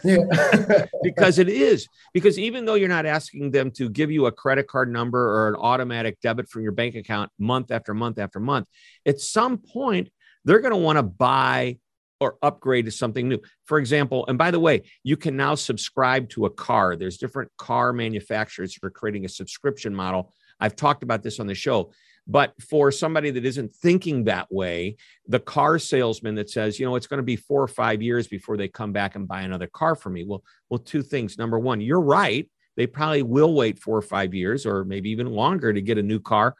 Yeah. 0.02 0.24
because 1.04 1.38
it 1.38 1.48
is. 1.48 1.86
Because 2.12 2.40
even 2.40 2.64
though 2.64 2.74
you're 2.74 2.88
not 2.88 3.06
asking 3.06 3.52
them 3.52 3.70
to 3.72 3.88
give 3.88 4.10
you 4.10 4.26
a 4.26 4.32
credit 4.32 4.66
card 4.66 4.92
number 4.92 5.20
or 5.20 5.48
an 5.48 5.54
automatic 5.54 6.20
debit 6.20 6.48
from 6.48 6.62
your 6.62 6.72
bank 6.72 6.96
account 6.96 7.30
month 7.38 7.70
after 7.70 7.94
month 7.94 8.18
after 8.18 8.40
month, 8.40 8.66
at 9.06 9.20
some 9.20 9.58
point, 9.58 10.08
they're 10.44 10.60
going 10.60 10.72
to 10.72 10.76
want 10.76 10.96
to 10.96 11.04
buy 11.04 11.78
or 12.20 12.36
upgrade 12.42 12.84
to 12.84 12.90
something 12.90 13.28
new. 13.28 13.40
For 13.64 13.78
example, 13.78 14.24
and 14.28 14.36
by 14.36 14.50
the 14.50 14.60
way, 14.60 14.82
you 15.02 15.16
can 15.16 15.36
now 15.36 15.54
subscribe 15.54 16.28
to 16.30 16.46
a 16.46 16.50
car. 16.50 16.96
There's 16.96 17.18
different 17.18 17.50
car 17.56 17.92
manufacturers 17.92 18.74
for 18.74 18.90
creating 18.90 19.24
a 19.24 19.28
subscription 19.28 19.94
model. 19.94 20.32
I've 20.60 20.76
talked 20.76 21.02
about 21.02 21.22
this 21.22 21.40
on 21.40 21.46
the 21.46 21.54
show. 21.54 21.92
But 22.26 22.54
for 22.60 22.92
somebody 22.92 23.30
that 23.30 23.44
isn't 23.44 23.74
thinking 23.74 24.24
that 24.24 24.46
way, 24.52 24.96
the 25.26 25.40
car 25.40 25.78
salesman 25.78 26.34
that 26.36 26.50
says, 26.50 26.78
you 26.78 26.86
know, 26.86 26.94
it's 26.94 27.06
going 27.06 27.18
to 27.18 27.24
be 27.24 27.34
four 27.34 27.62
or 27.62 27.66
five 27.68 28.02
years 28.02 28.28
before 28.28 28.56
they 28.56 28.68
come 28.68 28.92
back 28.92 29.16
and 29.16 29.26
buy 29.26 29.40
another 29.40 29.66
car 29.66 29.96
for 29.96 30.10
me. 30.10 30.24
Well, 30.24 30.44
well, 30.68 30.78
two 30.78 31.02
things. 31.02 31.38
Number 31.38 31.58
one, 31.58 31.80
you're 31.80 32.00
right. 32.00 32.48
They 32.76 32.86
probably 32.86 33.22
will 33.22 33.54
wait 33.54 33.80
four 33.80 33.96
or 33.96 34.02
five 34.02 34.32
years 34.32 34.64
or 34.64 34.84
maybe 34.84 35.10
even 35.10 35.26
longer 35.26 35.72
to 35.72 35.80
get 35.80 35.98
a 35.98 36.02
new 36.02 36.20
car. 36.20 36.54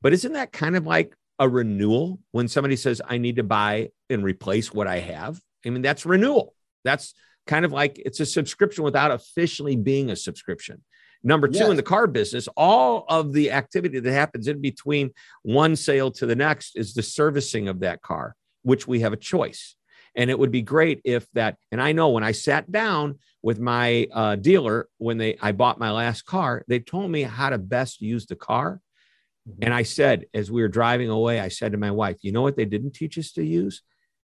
But 0.00 0.12
isn't 0.12 0.32
that 0.32 0.52
kind 0.52 0.76
of 0.76 0.86
like 0.86 1.14
a 1.38 1.48
renewal 1.48 2.20
when 2.30 2.48
somebody 2.48 2.76
says, 2.76 3.00
I 3.06 3.18
need 3.18 3.36
to 3.36 3.42
buy 3.42 3.90
and 4.10 4.22
replace 4.22 4.72
what 4.72 4.86
I 4.86 4.98
have? 5.00 5.40
I 5.64 5.70
mean, 5.70 5.82
that's 5.82 6.06
renewal. 6.06 6.54
That's 6.84 7.14
kind 7.46 7.64
of 7.64 7.72
like 7.72 7.98
it's 8.04 8.20
a 8.20 8.26
subscription 8.26 8.84
without 8.84 9.10
officially 9.10 9.76
being 9.76 10.10
a 10.10 10.16
subscription. 10.16 10.82
Number 11.24 11.46
two, 11.46 11.58
yes. 11.58 11.70
in 11.70 11.76
the 11.76 11.82
car 11.82 12.06
business, 12.06 12.48
all 12.56 13.04
of 13.08 13.32
the 13.32 13.52
activity 13.52 14.00
that 14.00 14.12
happens 14.12 14.48
in 14.48 14.60
between 14.60 15.12
one 15.42 15.76
sale 15.76 16.10
to 16.12 16.26
the 16.26 16.34
next 16.34 16.76
is 16.76 16.94
the 16.94 17.02
servicing 17.02 17.68
of 17.68 17.80
that 17.80 18.02
car, 18.02 18.34
which 18.62 18.88
we 18.88 19.00
have 19.00 19.12
a 19.12 19.16
choice. 19.16 19.76
And 20.16 20.30
it 20.30 20.38
would 20.38 20.50
be 20.50 20.62
great 20.62 21.00
if 21.04 21.26
that, 21.32 21.56
and 21.70 21.80
I 21.80 21.92
know 21.92 22.10
when 22.10 22.24
I 22.24 22.32
sat 22.32 22.70
down 22.70 23.18
with 23.42 23.58
my 23.58 24.08
uh, 24.12 24.36
dealer 24.36 24.88
when 24.98 25.16
they 25.16 25.38
I 25.40 25.52
bought 25.52 25.78
my 25.78 25.90
last 25.90 26.22
car, 26.26 26.64
they 26.68 26.80
told 26.80 27.10
me 27.10 27.22
how 27.22 27.50
to 27.50 27.58
best 27.58 28.00
use 28.00 28.26
the 28.26 28.36
car. 28.36 28.80
And 29.60 29.74
I 29.74 29.82
said, 29.82 30.26
as 30.32 30.50
we 30.50 30.62
were 30.62 30.68
driving 30.68 31.08
away, 31.10 31.40
I 31.40 31.48
said 31.48 31.72
to 31.72 31.78
my 31.78 31.90
wife, 31.90 32.16
you 32.22 32.32
know 32.32 32.42
what 32.42 32.56
they 32.56 32.64
didn't 32.64 32.92
teach 32.92 33.18
us 33.18 33.32
to 33.32 33.44
use? 33.44 33.82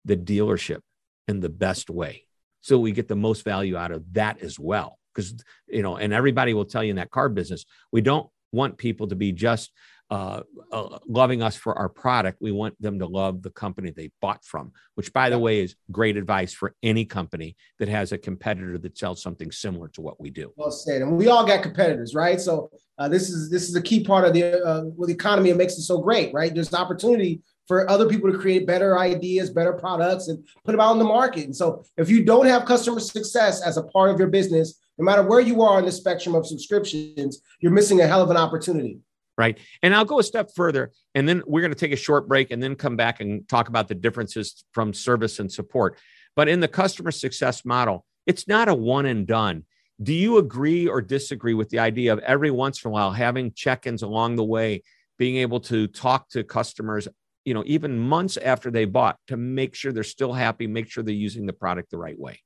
The 0.05 0.17
dealership 0.17 0.81
in 1.29 1.41
the 1.41 1.49
best 1.49 1.91
way. 1.91 2.27
so 2.61 2.79
we 2.79 2.93
get 2.93 3.09
the 3.09 3.17
most 3.17 3.43
value 3.43 3.77
out 3.77 3.91
of 3.91 4.05
that 4.13 4.41
as 4.43 4.59
well. 4.59 4.99
Because, 5.15 5.35
you 5.67 5.83
know, 5.83 5.97
and 5.97 6.13
everybody 6.13 6.55
will 6.55 6.65
tell 6.65 6.85
you 6.85 6.91
in 6.91 6.97
that 6.97 7.11
car 7.11 7.29
business, 7.29 7.65
we 7.91 8.01
don't 8.01 8.29
want 8.53 8.79
people 8.79 9.09
to 9.09 9.17
be 9.17 9.33
just 9.33 9.73
uh, 10.11 10.43
uh, 10.73 10.99
loving 11.07 11.41
us 11.41 11.57
for 11.57 11.79
our 11.79 11.89
product. 11.89 12.39
We 12.41 12.51
want 12.51 12.81
them 12.83 12.99
to 12.99 13.07
love 13.07 13.43
the 13.43 13.51
company 13.51 13.91
they 13.91 14.11
bought 14.21 14.45
from, 14.45 14.73
which, 14.97 15.13
by 15.13 15.31
the 15.31 15.39
way, 15.39 15.61
is 15.61 15.77
great 15.93 16.17
advice 16.17 16.53
for 16.53 16.75
any 16.83 17.05
company 17.05 17.57
that 17.79 17.89
has 17.89 18.11
a 18.11 18.19
competitor 18.19 18.77
that 18.79 18.99
sells 18.99 19.23
something 19.23 19.53
similar 19.53 19.89
to 19.91 20.01
what 20.01 20.21
we 20.21 20.31
do. 20.31 20.53
Well 20.57 20.73
said. 20.73 21.03
And 21.03 21.17
we 21.17 21.29
all 21.29 21.47
got 21.47 21.63
competitors, 21.63 22.15
right? 22.15 22.41
So 22.41 22.71
uh, 22.99 23.09
this 23.09 23.31
is 23.31 23.51
this 23.51 23.69
is 23.69 23.77
a 23.77 23.83
key 23.83 24.03
part 24.03 24.25
of 24.25 24.35
the 24.35 24.61
uh, 24.61 24.83
well, 24.97 25.07
the 25.07 25.15
economy. 25.15 25.51
It 25.51 25.57
makes 25.57 25.75
it 25.75 25.83
so 25.83 25.99
great, 25.99 26.35
right? 26.35 26.53
There's 26.53 26.75
opportunity 26.75 27.43
for 27.69 27.89
other 27.89 28.09
people 28.09 28.33
to 28.33 28.39
create 28.39 28.67
better 28.67 28.99
ideas, 28.99 29.51
better 29.51 29.75
products, 29.75 30.27
and 30.27 30.45
put 30.65 30.73
them 30.73 30.81
out 30.81 30.93
in 30.93 30.99
the 30.99 31.05
market. 31.05 31.45
And 31.45 31.55
so, 31.55 31.85
if 31.97 32.11
you 32.11 32.25
don't 32.25 32.47
have 32.47 32.65
customer 32.65 32.99
success 32.99 33.63
as 33.63 33.77
a 33.77 33.85
part 33.85 34.11
of 34.11 34.19
your 34.19 34.29
business, 34.29 34.81
no 34.99 35.05
matter 35.05 35.23
where 35.23 35.41
you 35.41 35.63
are 35.63 35.79
on 35.79 35.85
the 35.85 35.93
spectrum 35.93 36.35
of 36.35 36.47
subscriptions, 36.47 37.43
you're 37.61 37.71
missing 37.71 38.01
a 38.01 38.09
hell 38.09 38.23
of 38.23 38.31
an 38.31 38.37
opportunity 38.37 38.99
right? 39.41 39.59
And 39.83 39.95
I'll 39.95 40.05
go 40.05 40.19
a 40.19 40.23
step 40.23 40.51
further, 40.55 40.93
and 41.15 41.27
then 41.27 41.43
we're 41.47 41.63
going 41.63 41.73
to 41.73 41.79
take 41.79 41.93
a 41.93 41.97
short 41.97 42.29
break 42.29 42.51
and 42.51 42.63
then 42.63 42.77
come 42.77 42.95
back 42.95 43.21
and 43.21 43.49
talk 43.49 43.69
about 43.69 43.89
the 43.89 43.95
differences 43.95 44.65
from 44.73 44.93
service 44.93 45.39
and 45.39 45.51
support. 45.51 45.99
But 46.37 46.49
in 46.49 46.61
the 46.61 46.69
customer 46.69 47.11
success 47.11 47.65
model, 47.65 48.05
it's 48.27 48.47
not 48.47 48.69
a 48.69 48.75
one 48.75 49.07
and 49.07 49.27
done. 49.27 49.65
Do 50.03 50.13
you 50.13 50.37
agree 50.37 50.87
or 50.87 51.01
disagree 51.01 51.55
with 51.55 51.71
the 51.71 51.79
idea 51.79 52.13
of 52.13 52.19
every 52.21 52.51
once 52.51 52.85
in 52.85 52.91
a 52.91 52.93
while 52.93 53.13
having 53.13 53.53
check 53.53 53.87
ins 53.87 54.03
along 54.03 54.37
the 54.37 54.45
way, 54.45 54.83
being 55.19 55.37
able 55.37 55.61
to 55.61 55.87
talk 55.87 56.29
to 56.31 56.45
customers, 56.45 57.09
you 57.47 57.55
know, 57.55 57.65
even 57.67 57.99
months 57.99 58.37
after 58.37 58.71
they 58.71 58.85
bought 58.85 59.17
to 59.29 59.39
make 59.39 59.75
sure 59.75 59.91
they're 59.91 60.03
still 60.03 60.35
happy, 60.35 60.67
make 60.67 60.91
sure 60.91 61.03
they're 61.03 61.15
using 61.15 61.47
the 61.47 61.53
product 61.55 61.91
the 61.91 61.99
right 61.99 62.19
way? 62.19 62.41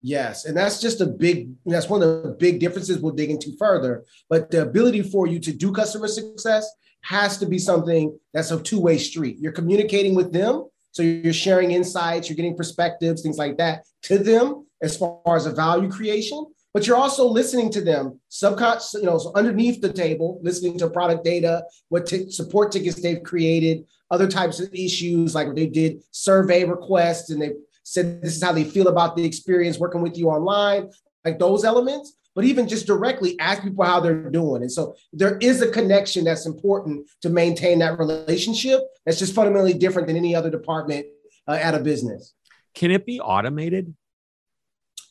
Yes, 0.00 0.44
and 0.44 0.56
that's 0.56 0.80
just 0.80 1.00
a 1.00 1.06
big. 1.06 1.50
That's 1.66 1.88
one 1.88 2.02
of 2.02 2.22
the 2.22 2.30
big 2.30 2.60
differences. 2.60 2.98
We'll 2.98 3.14
dig 3.14 3.30
into 3.30 3.56
further. 3.58 4.04
But 4.30 4.50
the 4.50 4.62
ability 4.62 5.02
for 5.02 5.26
you 5.26 5.40
to 5.40 5.52
do 5.52 5.72
customer 5.72 6.06
success 6.06 6.70
has 7.02 7.38
to 7.38 7.46
be 7.46 7.58
something 7.58 8.16
that's 8.32 8.50
a 8.50 8.60
two 8.60 8.80
way 8.80 8.98
street. 8.98 9.38
You're 9.40 9.52
communicating 9.52 10.14
with 10.14 10.32
them, 10.32 10.66
so 10.92 11.02
you're 11.02 11.32
sharing 11.32 11.72
insights, 11.72 12.28
you're 12.28 12.36
getting 12.36 12.56
perspectives, 12.56 13.22
things 13.22 13.38
like 13.38 13.56
that 13.58 13.86
to 14.02 14.18
them 14.18 14.66
as 14.82 14.96
far 14.96 15.36
as 15.36 15.46
a 15.46 15.52
value 15.52 15.90
creation. 15.90 16.46
But 16.74 16.86
you're 16.86 16.96
also 16.96 17.26
listening 17.26 17.72
to 17.72 17.80
them, 17.80 18.20
subconscious, 18.28 18.94
you 18.94 19.02
know, 19.02 19.18
so 19.18 19.32
underneath 19.34 19.80
the 19.80 19.92
table, 19.92 20.38
listening 20.42 20.78
to 20.78 20.90
product 20.90 21.24
data, 21.24 21.64
what 21.88 22.06
t- 22.06 22.30
support 22.30 22.70
tickets 22.70 23.00
they've 23.00 23.22
created, 23.22 23.84
other 24.10 24.28
types 24.28 24.60
of 24.60 24.72
issues 24.72 25.34
like 25.34 25.54
they 25.54 25.66
did 25.66 26.02
survey 26.10 26.64
requests 26.64 27.30
and 27.30 27.40
they 27.40 27.52
said 27.92 28.22
this 28.22 28.36
is 28.36 28.42
how 28.42 28.52
they 28.52 28.64
feel 28.64 28.88
about 28.88 29.16
the 29.16 29.24
experience 29.24 29.78
working 29.78 30.02
with 30.02 30.16
you 30.16 30.28
online, 30.28 30.90
like 31.24 31.38
those 31.38 31.64
elements, 31.64 32.16
but 32.34 32.44
even 32.44 32.68
just 32.68 32.86
directly 32.86 33.38
ask 33.40 33.62
people 33.62 33.84
how 33.84 33.98
they're 33.98 34.30
doing. 34.30 34.62
And 34.62 34.70
so 34.70 34.94
there 35.12 35.38
is 35.38 35.62
a 35.62 35.70
connection 35.70 36.24
that's 36.24 36.46
important 36.46 37.08
to 37.22 37.30
maintain 37.30 37.78
that 37.80 37.98
relationship. 37.98 38.80
That's 39.04 39.18
just 39.18 39.34
fundamentally 39.34 39.74
different 39.74 40.06
than 40.06 40.16
any 40.16 40.34
other 40.34 40.50
department 40.50 41.06
uh, 41.48 41.52
at 41.52 41.74
a 41.74 41.80
business. 41.80 42.34
Can 42.74 42.90
it 42.90 43.06
be 43.06 43.20
automated? 43.20 43.94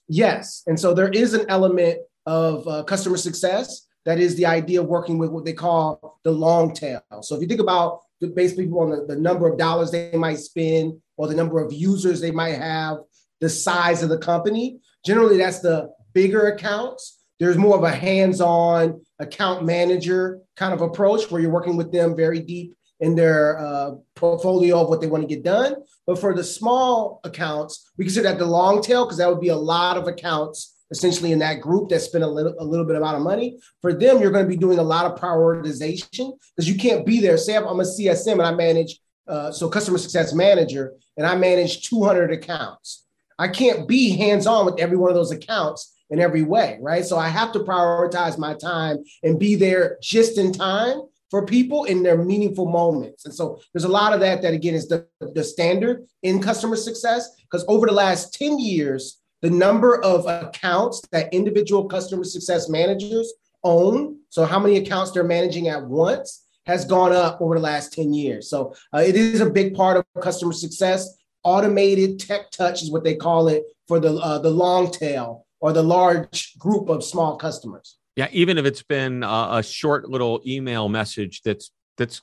Yes. 0.07 0.63
And 0.67 0.79
so 0.79 0.93
there 0.93 1.09
is 1.09 1.33
an 1.33 1.45
element 1.49 1.99
of 2.25 2.67
uh, 2.67 2.83
customer 2.83 3.17
success 3.17 3.87
that 4.05 4.19
is 4.19 4.35
the 4.35 4.45
idea 4.45 4.81
of 4.81 4.87
working 4.87 5.17
with 5.17 5.31
what 5.31 5.43
they 5.43 5.53
call 5.53 6.19
the 6.23 6.31
long 6.31 6.73
tail. 6.73 7.01
So 7.21 7.35
if 7.35 7.41
you 7.41 7.47
think 7.47 7.59
about 7.59 8.01
the 8.21 8.27
base 8.27 8.55
people 8.55 8.79
on 8.79 8.89
the, 8.91 9.05
the 9.05 9.19
number 9.19 9.49
of 9.49 9.57
dollars 9.57 9.91
they 9.91 10.13
might 10.13 10.39
spend 10.39 11.01
or 11.17 11.27
the 11.27 11.35
number 11.35 11.59
of 11.59 11.73
users 11.73 12.21
they 12.21 12.31
might 12.31 12.55
have, 12.55 12.97
the 13.41 13.49
size 13.49 14.03
of 14.03 14.09
the 14.09 14.17
company. 14.17 14.79
Generally, 15.05 15.37
that's 15.37 15.59
the 15.59 15.89
bigger 16.13 16.47
accounts. 16.47 17.19
There's 17.39 17.57
more 17.57 17.77
of 17.77 17.83
a 17.83 17.91
hands 17.91 18.41
on 18.41 19.01
account 19.19 19.65
manager 19.65 20.39
kind 20.55 20.73
of 20.73 20.81
approach 20.81 21.29
where 21.29 21.41
you're 21.41 21.51
working 21.51 21.77
with 21.77 21.91
them 21.91 22.15
very 22.15 22.39
deep 22.39 22.75
in 22.99 23.15
their 23.15 23.59
uh, 23.59 23.91
portfolio 24.15 24.81
of 24.81 24.89
what 24.89 25.01
they 25.01 25.07
want 25.07 25.21
to 25.21 25.27
get 25.27 25.43
done. 25.43 25.75
But 26.07 26.19
for 26.19 26.33
the 26.33 26.43
small 26.43 27.19
accounts, 27.23 27.91
we 27.97 28.05
consider 28.05 28.29
that 28.29 28.39
the 28.39 28.45
long 28.45 28.81
tail 28.81 29.05
because 29.05 29.17
that 29.17 29.29
would 29.29 29.41
be 29.41 29.49
a 29.49 29.55
lot 29.55 29.97
of 29.97 30.07
accounts 30.07 30.75
essentially 30.89 31.31
in 31.31 31.39
that 31.39 31.61
group 31.61 31.89
that 31.89 31.99
spend 31.99 32.23
a 32.23 32.27
little, 32.27 32.55
a 32.59 32.63
little 32.63 32.85
bit 32.85 32.95
amount 32.95 33.17
of 33.17 33.21
money. 33.21 33.59
For 33.81 33.93
them, 33.93 34.21
you're 34.21 34.31
going 34.31 34.45
to 34.45 34.49
be 34.49 34.57
doing 34.57 34.79
a 34.79 34.83
lot 34.83 35.05
of 35.05 35.19
prioritization 35.19 36.31
because 36.55 36.69
you 36.69 36.75
can't 36.75 37.05
be 37.05 37.19
there. 37.19 37.37
Say 37.37 37.55
I'm 37.55 37.65
a 37.65 37.83
CSM 37.83 38.33
and 38.33 38.41
I 38.43 38.53
manage 38.53 38.99
uh, 39.27 39.51
so 39.51 39.69
customer 39.69 39.97
success 39.97 40.33
manager, 40.33 40.93
and 41.17 41.25
I 41.25 41.35
manage 41.35 41.87
200 41.89 42.31
accounts. 42.31 43.05
I 43.39 43.47
can't 43.47 43.87
be 43.87 44.15
hands 44.17 44.47
on 44.47 44.65
with 44.65 44.79
every 44.79 44.97
one 44.97 45.09
of 45.09 45.15
those 45.15 45.31
accounts 45.31 45.95
in 46.09 46.19
every 46.19 46.43
way, 46.43 46.77
right? 46.81 47.05
So 47.05 47.17
I 47.17 47.27
have 47.27 47.51
to 47.51 47.59
prioritize 47.59 48.37
my 48.37 48.53
time 48.55 49.03
and 49.23 49.39
be 49.39 49.55
there 49.55 49.97
just 50.01 50.37
in 50.37 50.51
time 50.51 51.01
for 51.29 51.45
people 51.45 51.83
in 51.83 52.03
their 52.03 52.17
meaningful 52.17 52.65
moments. 52.65 53.25
And 53.25 53.33
so 53.33 53.59
there's 53.73 53.83
a 53.83 53.89
lot 53.89 54.13
of 54.13 54.21
that 54.21 54.41
that 54.41 54.53
again 54.53 54.73
is 54.73 54.87
the, 54.87 55.05
the 55.19 55.43
standard 55.43 56.05
in 56.23 56.41
customer 56.41 56.75
success 56.75 57.29
because 57.41 57.65
over 57.67 57.85
the 57.85 57.93
last 57.93 58.33
10 58.33 58.59
years, 58.59 59.19
the 59.41 59.49
number 59.49 60.01
of 60.03 60.25
accounts 60.25 61.01
that 61.11 61.33
individual 61.33 61.85
customer 61.85 62.23
success 62.23 62.69
managers 62.69 63.31
own, 63.63 64.19
so 64.29 64.45
how 64.45 64.59
many 64.59 64.77
accounts 64.77 65.11
they're 65.11 65.23
managing 65.23 65.67
at 65.67 65.83
once, 65.83 66.46
has 66.67 66.83
gone 66.85 67.13
up 67.13 67.41
over 67.41 67.55
the 67.55 67.61
last 67.61 67.93
10 67.93 68.13
years. 68.13 68.49
So 68.49 68.75
uh, 68.93 68.99
it 68.99 69.15
is 69.15 69.41
a 69.41 69.49
big 69.49 69.73
part 69.73 69.97
of 69.97 70.05
customer 70.21 70.53
success. 70.53 71.17
Automated 71.43 72.19
tech 72.19 72.51
touch 72.51 72.83
is 72.83 72.91
what 72.91 73.03
they 73.05 73.15
call 73.15 73.47
it 73.47 73.63
for 73.87 73.99
the 73.99 74.15
uh, 74.15 74.37
the 74.39 74.49
long 74.49 74.91
tail 74.91 75.45
or 75.61 75.71
the 75.71 75.83
large 75.83 76.57
group 76.57 76.89
of 76.89 77.03
small 77.03 77.37
customers. 77.37 77.97
Yeah, 78.17 78.27
even 78.31 78.57
if 78.57 78.65
it's 78.65 78.83
been 78.83 79.23
a, 79.23 79.47
a 79.53 79.63
short 79.63 80.09
little 80.09 80.41
email 80.45 80.89
message 80.89 81.41
that's 81.43 81.71
that's 81.97 82.21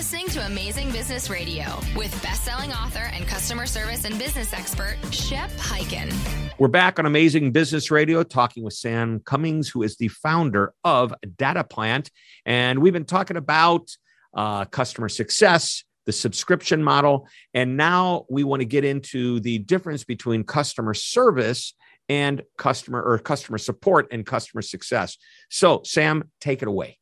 listening 0.00 0.28
to 0.28 0.40
Amazing 0.46 0.90
Business 0.92 1.28
Radio 1.28 1.78
with 1.94 2.10
best-selling 2.22 2.72
author 2.72 3.10
and 3.12 3.26
customer 3.26 3.66
service 3.66 4.06
and 4.06 4.18
business 4.18 4.54
expert 4.54 4.96
Shep 5.10 5.50
Hyken. 5.58 6.10
We're 6.58 6.68
back 6.68 6.98
on 6.98 7.04
Amazing 7.04 7.52
Business 7.52 7.90
Radio 7.90 8.22
talking 8.22 8.64
with 8.64 8.72
Sam 8.72 9.20
Cummings, 9.20 9.68
who 9.68 9.82
is 9.82 9.98
the 9.98 10.08
founder 10.08 10.72
of 10.84 11.12
Data 11.36 11.64
Plant, 11.64 12.10
and 12.46 12.78
we've 12.78 12.94
been 12.94 13.04
talking 13.04 13.36
about 13.36 13.90
uh, 14.32 14.64
customer 14.64 15.10
success, 15.10 15.84
the 16.06 16.12
subscription 16.12 16.82
model, 16.82 17.28
and 17.52 17.76
now 17.76 18.24
we 18.30 18.42
want 18.42 18.60
to 18.60 18.66
get 18.66 18.86
into 18.86 19.38
the 19.40 19.58
difference 19.58 20.04
between 20.04 20.44
customer 20.44 20.94
service 20.94 21.74
and 22.08 22.40
customer 22.56 23.02
or 23.02 23.18
customer 23.18 23.58
support 23.58 24.08
and 24.12 24.24
customer 24.24 24.62
success. 24.62 25.18
So, 25.50 25.82
Sam, 25.84 26.30
take 26.40 26.62
it 26.62 26.68
away. 26.68 26.99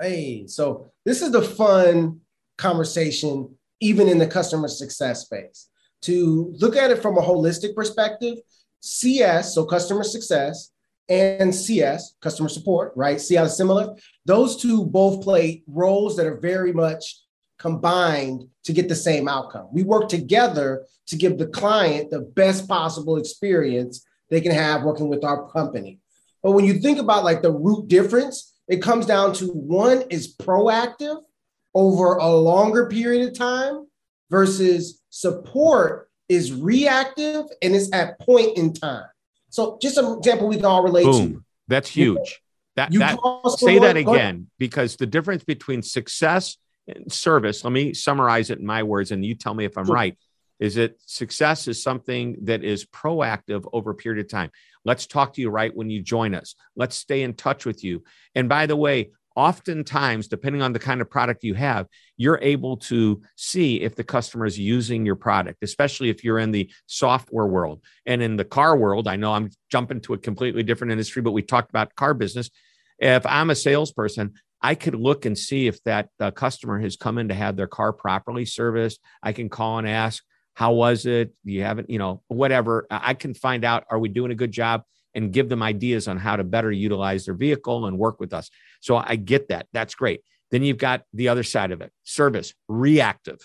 Hey, 0.00 0.48
so 0.48 0.90
this 1.04 1.22
is 1.22 1.30
the 1.30 1.42
fun 1.42 2.20
conversation, 2.58 3.54
even 3.80 4.08
in 4.08 4.18
the 4.18 4.26
customer 4.26 4.66
success 4.66 5.22
space, 5.22 5.68
to 6.02 6.52
look 6.58 6.74
at 6.74 6.90
it 6.90 7.00
from 7.00 7.16
a 7.16 7.22
holistic 7.22 7.76
perspective. 7.76 8.38
CS, 8.80 9.54
so 9.54 9.64
customer 9.64 10.02
success, 10.02 10.72
and 11.08 11.54
CS, 11.54 12.14
customer 12.20 12.48
support, 12.48 12.92
right? 12.96 13.20
See 13.20 13.36
how 13.36 13.46
similar? 13.46 13.94
Those 14.24 14.56
two 14.56 14.84
both 14.84 15.22
play 15.22 15.62
roles 15.66 16.16
that 16.16 16.26
are 16.26 16.38
very 16.38 16.72
much 16.72 17.20
combined 17.58 18.48
to 18.64 18.72
get 18.72 18.88
the 18.88 18.96
same 18.96 19.28
outcome. 19.28 19.68
We 19.72 19.84
work 19.84 20.08
together 20.08 20.86
to 21.06 21.16
give 21.16 21.38
the 21.38 21.46
client 21.46 22.10
the 22.10 22.20
best 22.20 22.66
possible 22.66 23.16
experience 23.16 24.04
they 24.28 24.40
can 24.40 24.52
have 24.52 24.82
working 24.82 25.08
with 25.08 25.22
our 25.22 25.48
company. 25.50 26.00
But 26.42 26.52
when 26.52 26.64
you 26.64 26.80
think 26.80 26.98
about 26.98 27.24
like 27.24 27.42
the 27.42 27.52
root 27.52 27.88
difference, 27.88 28.53
it 28.68 28.82
comes 28.82 29.06
down 29.06 29.32
to 29.34 29.48
one 29.48 30.02
is 30.10 30.34
proactive 30.36 31.22
over 31.74 32.14
a 32.14 32.28
longer 32.28 32.86
period 32.88 33.28
of 33.28 33.36
time 33.36 33.86
versus 34.30 35.02
support 35.10 36.10
is 36.28 36.52
reactive 36.52 37.44
and 37.62 37.74
it's 37.74 37.92
at 37.92 38.18
point 38.20 38.56
in 38.56 38.72
time. 38.72 39.04
So 39.50 39.78
just 39.80 39.98
an 39.98 40.18
example 40.18 40.48
we 40.48 40.56
can 40.56 40.64
all 40.64 40.82
relate 40.82 41.04
Boom. 41.04 41.32
to. 41.34 41.44
That's 41.68 41.88
huge. 41.88 42.40
That, 42.76 42.90
that 42.92 43.18
say 43.58 43.78
that 43.78 43.96
again 43.96 44.48
because 44.58 44.96
the 44.96 45.06
difference 45.06 45.44
between 45.44 45.82
success 45.82 46.56
and 46.88 47.12
service, 47.12 47.62
let 47.62 47.72
me 47.72 47.94
summarize 47.94 48.50
it 48.50 48.58
in 48.58 48.66
my 48.66 48.82
words 48.82 49.12
and 49.12 49.24
you 49.24 49.34
tell 49.36 49.54
me 49.54 49.64
if 49.64 49.78
I'm 49.78 49.86
sure. 49.86 49.94
right, 49.94 50.18
is 50.58 50.74
that 50.74 51.00
success 51.06 51.68
is 51.68 51.82
something 51.82 52.36
that 52.42 52.64
is 52.64 52.84
proactive 52.84 53.68
over 53.72 53.90
a 53.90 53.94
period 53.94 54.24
of 54.24 54.30
time. 54.30 54.50
Let's 54.84 55.06
talk 55.06 55.34
to 55.34 55.40
you 55.40 55.50
right 55.50 55.74
when 55.74 55.90
you 55.90 56.02
join 56.02 56.34
us. 56.34 56.54
Let's 56.76 56.96
stay 56.96 57.22
in 57.22 57.34
touch 57.34 57.64
with 57.64 57.82
you. 57.82 58.04
And 58.34 58.48
by 58.48 58.66
the 58.66 58.76
way, 58.76 59.10
oftentimes, 59.36 60.28
depending 60.28 60.62
on 60.62 60.72
the 60.72 60.78
kind 60.78 61.00
of 61.00 61.10
product 61.10 61.42
you 61.42 61.54
have, 61.54 61.86
you're 62.16 62.38
able 62.40 62.76
to 62.76 63.20
see 63.36 63.80
if 63.80 63.96
the 63.96 64.04
customer 64.04 64.46
is 64.46 64.58
using 64.58 65.04
your 65.04 65.16
product, 65.16 65.58
especially 65.62 66.08
if 66.08 66.22
you're 66.22 66.38
in 66.38 66.52
the 66.52 66.70
software 66.86 67.46
world. 67.46 67.82
And 68.06 68.22
in 68.22 68.36
the 68.36 68.44
car 68.44 68.76
world, 68.76 69.08
I 69.08 69.16
know 69.16 69.32
I'm 69.32 69.50
jumping 69.70 70.00
to 70.02 70.14
a 70.14 70.18
completely 70.18 70.62
different 70.62 70.92
industry, 70.92 71.22
but 71.22 71.32
we 71.32 71.42
talked 71.42 71.70
about 71.70 71.94
car 71.96 72.14
business. 72.14 72.50
If 72.98 73.26
I'm 73.26 73.50
a 73.50 73.56
salesperson, 73.56 74.34
I 74.62 74.76
could 74.76 74.94
look 74.94 75.26
and 75.26 75.36
see 75.36 75.66
if 75.66 75.82
that 75.82 76.08
uh, 76.20 76.30
customer 76.30 76.78
has 76.80 76.96
come 76.96 77.18
in 77.18 77.28
to 77.28 77.34
have 77.34 77.56
their 77.56 77.66
car 77.66 77.92
properly 77.92 78.44
serviced. 78.44 79.00
I 79.22 79.32
can 79.32 79.48
call 79.48 79.78
and 79.78 79.88
ask, 79.88 80.22
how 80.54 80.72
was 80.72 81.04
it? 81.06 81.34
You 81.44 81.62
haven't, 81.62 81.90
you 81.90 81.98
know, 81.98 82.22
whatever. 82.28 82.86
I 82.90 83.14
can 83.14 83.34
find 83.34 83.64
out, 83.64 83.84
are 83.90 83.98
we 83.98 84.08
doing 84.08 84.30
a 84.30 84.36
good 84.36 84.52
job? 84.52 84.82
And 85.16 85.32
give 85.32 85.48
them 85.48 85.62
ideas 85.62 86.08
on 86.08 86.16
how 86.18 86.34
to 86.34 86.42
better 86.42 86.72
utilize 86.72 87.26
their 87.26 87.34
vehicle 87.34 87.86
and 87.86 87.96
work 87.96 88.18
with 88.18 88.32
us. 88.32 88.50
So 88.80 88.96
I 88.96 89.14
get 89.14 89.48
that. 89.48 89.68
That's 89.72 89.94
great. 89.94 90.22
Then 90.50 90.64
you've 90.64 90.78
got 90.78 91.02
the 91.12 91.28
other 91.28 91.44
side 91.44 91.70
of 91.70 91.80
it 91.80 91.92
service, 92.02 92.52
reactive. 92.68 93.38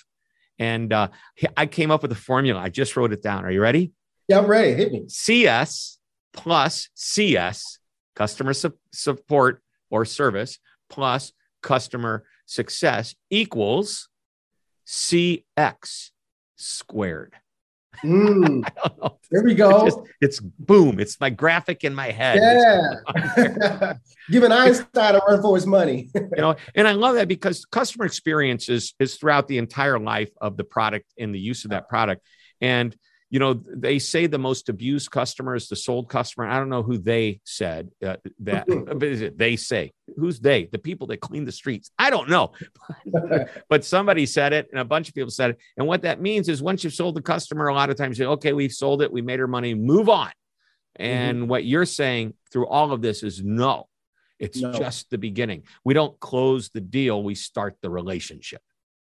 And 0.58 0.92
uh, 0.92 1.10
I 1.56 1.68
came 1.68 1.92
up 1.92 2.02
with 2.02 2.12
a 2.12 2.16
formula. 2.16 2.60
I 2.60 2.70
just 2.70 2.98
wrote 2.98 3.14
it 3.14 3.22
down. 3.22 3.46
Are 3.46 3.52
you 3.52 3.62
ready? 3.62 3.92
Yeah, 4.28 4.40
I'm 4.40 4.48
ready. 4.48 4.74
Hit 4.74 4.92
me. 4.92 5.06
CS 5.08 6.00
plus 6.34 6.90
CS, 6.96 7.80
customer 8.16 8.54
su- 8.54 8.78
support 8.92 9.62
or 9.90 10.06
service, 10.06 10.60
plus 10.90 11.34
customer 11.62 12.26
success 12.46 13.16
equals 13.30 14.10
CX 14.88 16.12
squared. 16.60 17.34
Mm, 18.04 18.64
there 19.32 19.44
we 19.44 19.56
go. 19.56 19.86
It's, 19.86 19.96
just, 19.96 20.08
it's, 20.22 20.40
boom. 20.40 21.00
It's 21.00 21.20
my 21.20 21.30
graphic 21.30 21.84
in 21.84 21.94
my 21.94 22.12
head. 22.12 22.40
Yeah. 22.40 23.94
Giving 24.32 24.52
Einstein 24.52 25.16
a 25.16 25.20
run 25.28 25.42
for 25.42 25.56
his 25.56 25.66
money. 25.66 26.10
you 26.16 26.30
know, 26.38 26.56
and 26.76 26.88
I 26.88 26.94
love 26.94 27.16
that 27.16 27.28
because 27.28 27.66
customer 27.66 28.06
experience 28.06 28.70
is, 28.70 28.94
is 29.00 29.16
throughout 29.16 29.48
the 29.48 29.58
entire 29.58 30.00
life 30.00 30.32
of 30.40 30.56
the 30.56 30.64
product 30.64 31.12
and 31.18 31.34
the 31.34 31.40
use 31.40 31.66
of 31.66 31.72
that 31.72 31.90
product. 31.90 32.26
And 32.62 32.96
you 33.30 33.40
know, 33.40 33.54
they 33.54 34.00
say 34.00 34.26
the 34.26 34.40
most 34.40 34.70
abused 34.70 35.12
customer 35.12 35.56
is 35.56 35.68
the 35.68 35.76
sold 35.76 36.10
customer. 36.10 36.48
I 36.48 36.58
don't 36.58 36.70
know 36.70 36.82
who 36.82 36.98
they 36.98 37.42
said 37.44 37.90
uh, 38.04 38.16
that, 38.40 38.66
but 38.98 39.38
they 39.38 39.56
say 39.56 39.92
who's 40.18 40.40
they? 40.40 40.66
The 40.72 40.80
people 40.80 41.08
that 41.08 41.22
clean 41.22 41.46
the 41.46 41.52
streets. 41.52 41.92
I 42.00 42.10
don't 42.10 42.30
know, 42.30 42.54
but 43.70 43.86
somebody 43.86 44.26
said 44.26 44.54
it, 44.54 44.68
and 44.72 44.80
a 44.80 44.86
bunch 44.86 45.10
of 45.10 45.16
people 45.16 45.30
said 45.30 45.52
it. 45.52 45.58
And 45.78 45.86
what 45.86 46.02
that 46.02 46.20
means 46.20 46.50
is 46.50 46.64
once 46.64 46.84
you've 46.84 46.94
sold 46.94 47.16
the 47.16 47.22
customer, 47.22 47.68
a 47.68 47.74
lot 47.74 47.92
of 47.92 47.98
times 47.98 48.18
you 48.18 48.26
say, 48.26 48.30
okay, 48.30 48.54
we've 48.54 48.72
sold 48.72 49.02
it, 49.04 49.12
we 49.12 49.22
made 49.22 49.40
our 49.40 49.48
money, 49.48 49.76
move 49.76 50.10
on. 50.10 50.32
And 50.96 51.40
mm-hmm. 51.40 51.48
what 51.48 51.66
you're 51.66 51.86
saying 51.86 52.34
through 52.52 52.68
all 52.68 52.92
of 52.92 53.02
this 53.02 53.22
is 53.22 53.44
no, 53.44 53.88
it's 54.40 54.60
no. 54.60 54.74
just 54.74 55.12
the 55.12 55.20
beginning. 55.20 55.64
We 55.86 55.94
don't 55.94 56.20
close 56.20 56.70
the 56.70 56.82
deal, 56.82 57.22
we 57.22 57.36
start 57.36 57.78
the 57.82 57.92
relationship. 57.92 58.62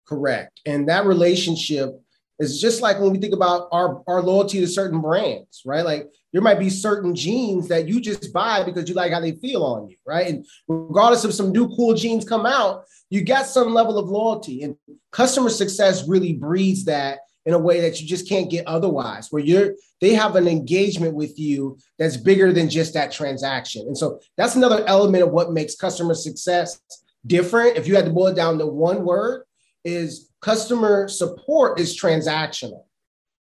Correct. 0.06 0.62
And 0.66 0.90
that 0.90 1.06
relationship 1.06 2.00
it's 2.42 2.60
just 2.60 2.82
like 2.82 3.00
when 3.00 3.12
we 3.12 3.20
think 3.20 3.34
about 3.34 3.68
our, 3.72 4.02
our 4.08 4.22
loyalty 4.22 4.60
to 4.60 4.68
certain 4.68 5.00
brands, 5.00 5.62
right? 5.66 5.86
Like 5.86 6.10
there 6.34 6.42
might 6.42 6.60
be 6.60 6.70
certain 6.70 7.14
jeans 7.14 7.68
that 7.68 7.88
you 7.88 8.02
just 8.02 8.34
buy 8.34 8.64
because 8.64 8.90
you 8.90 8.96
like 8.96 9.12
how 9.12 9.20
they 9.20 9.34
feel 9.34 9.64
on 9.64 9.88
you, 9.88 9.98
right? 10.08 10.28
And 10.28 10.46
regardless 10.68 11.24
of 11.24 11.34
some 11.34 11.52
new 11.52 11.68
cool 11.76 11.94
jeans 11.94 12.28
come 12.28 12.46
out, 12.46 12.86
you 13.10 13.24
got 13.24 13.46
some 13.46 13.74
level 13.74 14.00
of 14.00 14.10
loyalty. 14.10 14.64
And 14.64 14.76
customer 15.12 15.50
success 15.50 16.08
really 16.08 16.34
breeds 16.34 16.86
that 16.86 17.20
in 17.46 17.54
a 17.54 17.60
way 17.60 17.82
that 17.82 18.02
you 18.02 18.08
just 18.08 18.28
can't 18.28 18.50
get 18.50 18.68
otherwise, 18.68 19.28
where 19.32 19.44
you're 19.44 19.74
they 20.00 20.14
have 20.14 20.36
an 20.36 20.48
engagement 20.48 21.14
with 21.14 21.38
you 21.38 21.78
that's 22.00 22.18
bigger 22.18 22.52
than 22.52 22.70
just 22.70 22.94
that 22.96 23.12
transaction. 23.12 23.86
And 23.88 23.98
so 23.98 24.20
that's 24.38 24.56
another 24.56 24.84
element 24.88 25.24
of 25.24 25.32
what 25.32 25.52
makes 25.52 25.76
customer 25.76 26.16
success 26.16 26.80
different. 27.26 27.78
If 27.78 27.88
you 27.88 27.96
had 27.96 28.06
to 28.06 28.12
boil 28.12 28.28
it 28.28 28.36
down 28.36 28.58
to 28.58 28.66
one 28.66 29.04
word, 29.04 29.44
is 29.84 30.30
customer 30.41 31.08
support 31.08 31.80
is 31.80 32.00
transactional, 32.00 32.84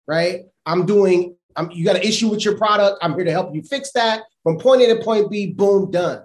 right? 0.07 0.41
I'm 0.65 0.85
doing, 0.85 1.35
I'm, 1.55 1.71
you 1.71 1.85
got 1.85 1.95
an 1.95 2.03
issue 2.03 2.29
with 2.29 2.45
your 2.45 2.57
product. 2.57 2.99
I'm 3.01 3.13
here 3.15 3.25
to 3.25 3.31
help 3.31 3.53
you 3.53 3.63
fix 3.63 3.91
that. 3.93 4.23
From 4.43 4.57
point 4.57 4.81
A 4.81 4.95
to 4.95 5.03
point 5.03 5.29
B, 5.29 5.47
boom, 5.51 5.91
done. 5.91 6.23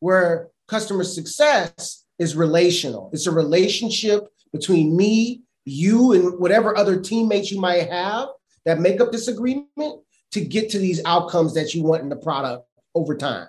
Where 0.00 0.48
customer 0.68 1.04
success 1.04 2.04
is 2.18 2.36
relational. 2.36 3.10
It's 3.12 3.26
a 3.26 3.32
relationship 3.32 4.28
between 4.52 4.96
me, 4.96 5.42
you, 5.64 6.12
and 6.12 6.38
whatever 6.38 6.76
other 6.76 7.00
teammates 7.00 7.50
you 7.50 7.60
might 7.60 7.90
have 7.90 8.28
that 8.64 8.80
make 8.80 9.00
up 9.00 9.12
this 9.12 9.28
agreement 9.28 10.00
to 10.32 10.40
get 10.40 10.70
to 10.70 10.78
these 10.78 11.02
outcomes 11.04 11.54
that 11.54 11.74
you 11.74 11.82
want 11.82 12.02
in 12.02 12.08
the 12.08 12.16
product 12.16 12.64
over 12.94 13.16
time. 13.16 13.48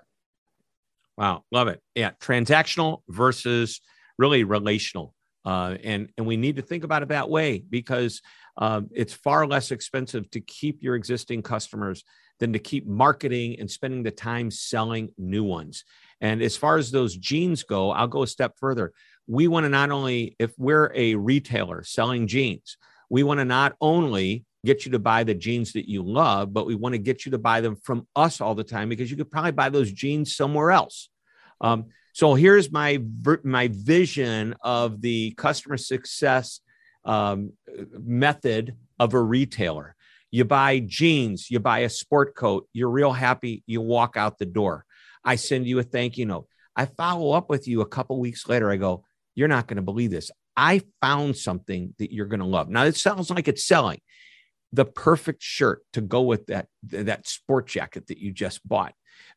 Wow, 1.17 1.43
love 1.51 1.67
it. 1.67 1.82
Yeah, 1.95 2.12
transactional 2.21 3.01
versus 3.10 3.82
really 4.17 4.43
relational. 4.45 5.13
Uh, 5.49 5.75
and 5.83 6.09
and 6.15 6.27
we 6.27 6.38
need 6.38 6.57
to 6.57 6.62
think 6.62 6.83
about 6.83 7.01
it 7.01 7.09
that 7.09 7.27
way 7.27 7.57
because 7.57 8.21
um, 8.57 8.88
it's 8.93 9.13
far 9.13 9.47
less 9.47 9.71
expensive 9.71 10.29
to 10.29 10.39
keep 10.41 10.83
your 10.83 10.93
existing 10.93 11.41
customers 11.41 12.03
than 12.39 12.53
to 12.53 12.59
keep 12.59 12.85
marketing 12.85 13.59
and 13.59 13.71
spending 13.71 14.03
the 14.03 14.12
time 14.12 14.51
selling 14.51 15.09
new 15.17 15.43
ones. 15.43 15.85
And 16.21 16.43
as 16.43 16.55
far 16.55 16.77
as 16.77 16.91
those 16.91 17.17
jeans 17.17 17.63
go, 17.63 17.89
I'll 17.89 18.07
go 18.07 18.21
a 18.21 18.27
step 18.27 18.57
further. 18.59 18.93
We 19.25 19.47
want 19.47 19.63
to 19.63 19.69
not 19.69 19.89
only, 19.89 20.35
if 20.38 20.51
we're 20.59 20.91
a 20.93 21.15
retailer 21.15 21.83
selling 21.83 22.27
jeans, 22.27 22.77
we 23.09 23.23
want 23.23 23.39
to 23.39 23.45
not 23.45 23.73
only 23.81 24.45
get 24.63 24.85
you 24.85 24.91
to 24.91 24.99
buy 24.99 25.23
the 25.23 25.33
jeans 25.33 25.73
that 25.73 25.89
you 25.89 26.03
love, 26.03 26.53
but 26.53 26.67
we 26.67 26.75
want 26.75 26.93
to 26.93 26.99
get 26.99 27.25
you 27.25 27.31
to 27.31 27.39
buy 27.39 27.62
them 27.62 27.75
from 27.75 28.07
us 28.15 28.39
all 28.39 28.53
the 28.53 28.63
time 28.63 28.88
because 28.88 29.09
you 29.09 29.17
could 29.17 29.31
probably 29.31 29.51
buy 29.51 29.69
those 29.69 29.91
jeans 29.91 30.35
somewhere 30.35 30.69
else. 30.69 31.09
Um, 31.59 31.85
so 32.13 32.36
here's 32.36 32.72
my 32.72 33.02
my 33.43 33.69
vision 33.72 34.56
of 34.62 35.02
the 35.02 35.32
customer 35.32 35.78
success 35.78 36.62
um, 37.06 37.54
method 37.91 38.76
of 39.00 39.13
a 39.13 39.22
retailer. 39.22 39.95
You 40.32 40.45
buy 40.45 40.80
jeans, 40.80 41.50
you 41.50 41.60
buy 41.60 41.80
a 41.80 41.89
sport 41.89 42.36
coat, 42.36 42.67
you're 42.74 42.89
real 42.89 43.12
happy, 43.12 43.63
you 43.65 43.82
walk 43.82 44.15
out 44.15 44.38
the 44.38 44.45
door. 44.45 44.86
I 45.24 45.36
send 45.36 45.65
you 45.65 45.80
a 45.80 45.84
thank 45.84 46.17
you 46.17 46.26
note. 46.26 46.48
I 46.76 46.86
follow 46.86 47.32
up 47.32 47.50
with 47.50 47.67
you 47.67 47.82
a 47.82 47.88
couple 47.88 48.19
weeks 48.19 48.48
later. 48.48 48.72
I 48.72 48.78
go, 48.78 49.04
You're 49.36 49.48
not 49.48 49.67
going 49.67 49.78
to 49.78 49.82
believe 49.82 50.12
this. 50.12 50.32
I 50.56 50.82
found 51.02 51.38
something 51.38 51.93
that 52.00 52.13
you're 52.13 52.28
going 52.28 52.41
to 52.41 52.45
love. 52.45 52.69
Now, 52.69 52.84
it 52.84 52.98
sounds 52.98 53.30
like 53.30 53.48
it's 53.48 53.65
selling 53.65 54.02
the 54.72 54.86
perfect 54.86 55.41
shirt 55.41 55.84
to 55.93 56.02
go 56.02 56.22
with 56.22 56.48
that, 56.48 56.67
that 56.84 57.28
sport 57.28 57.67
jacket 57.67 58.08
that 58.08 58.19
you 58.19 58.32
just 58.32 58.67
bought. 58.67 58.93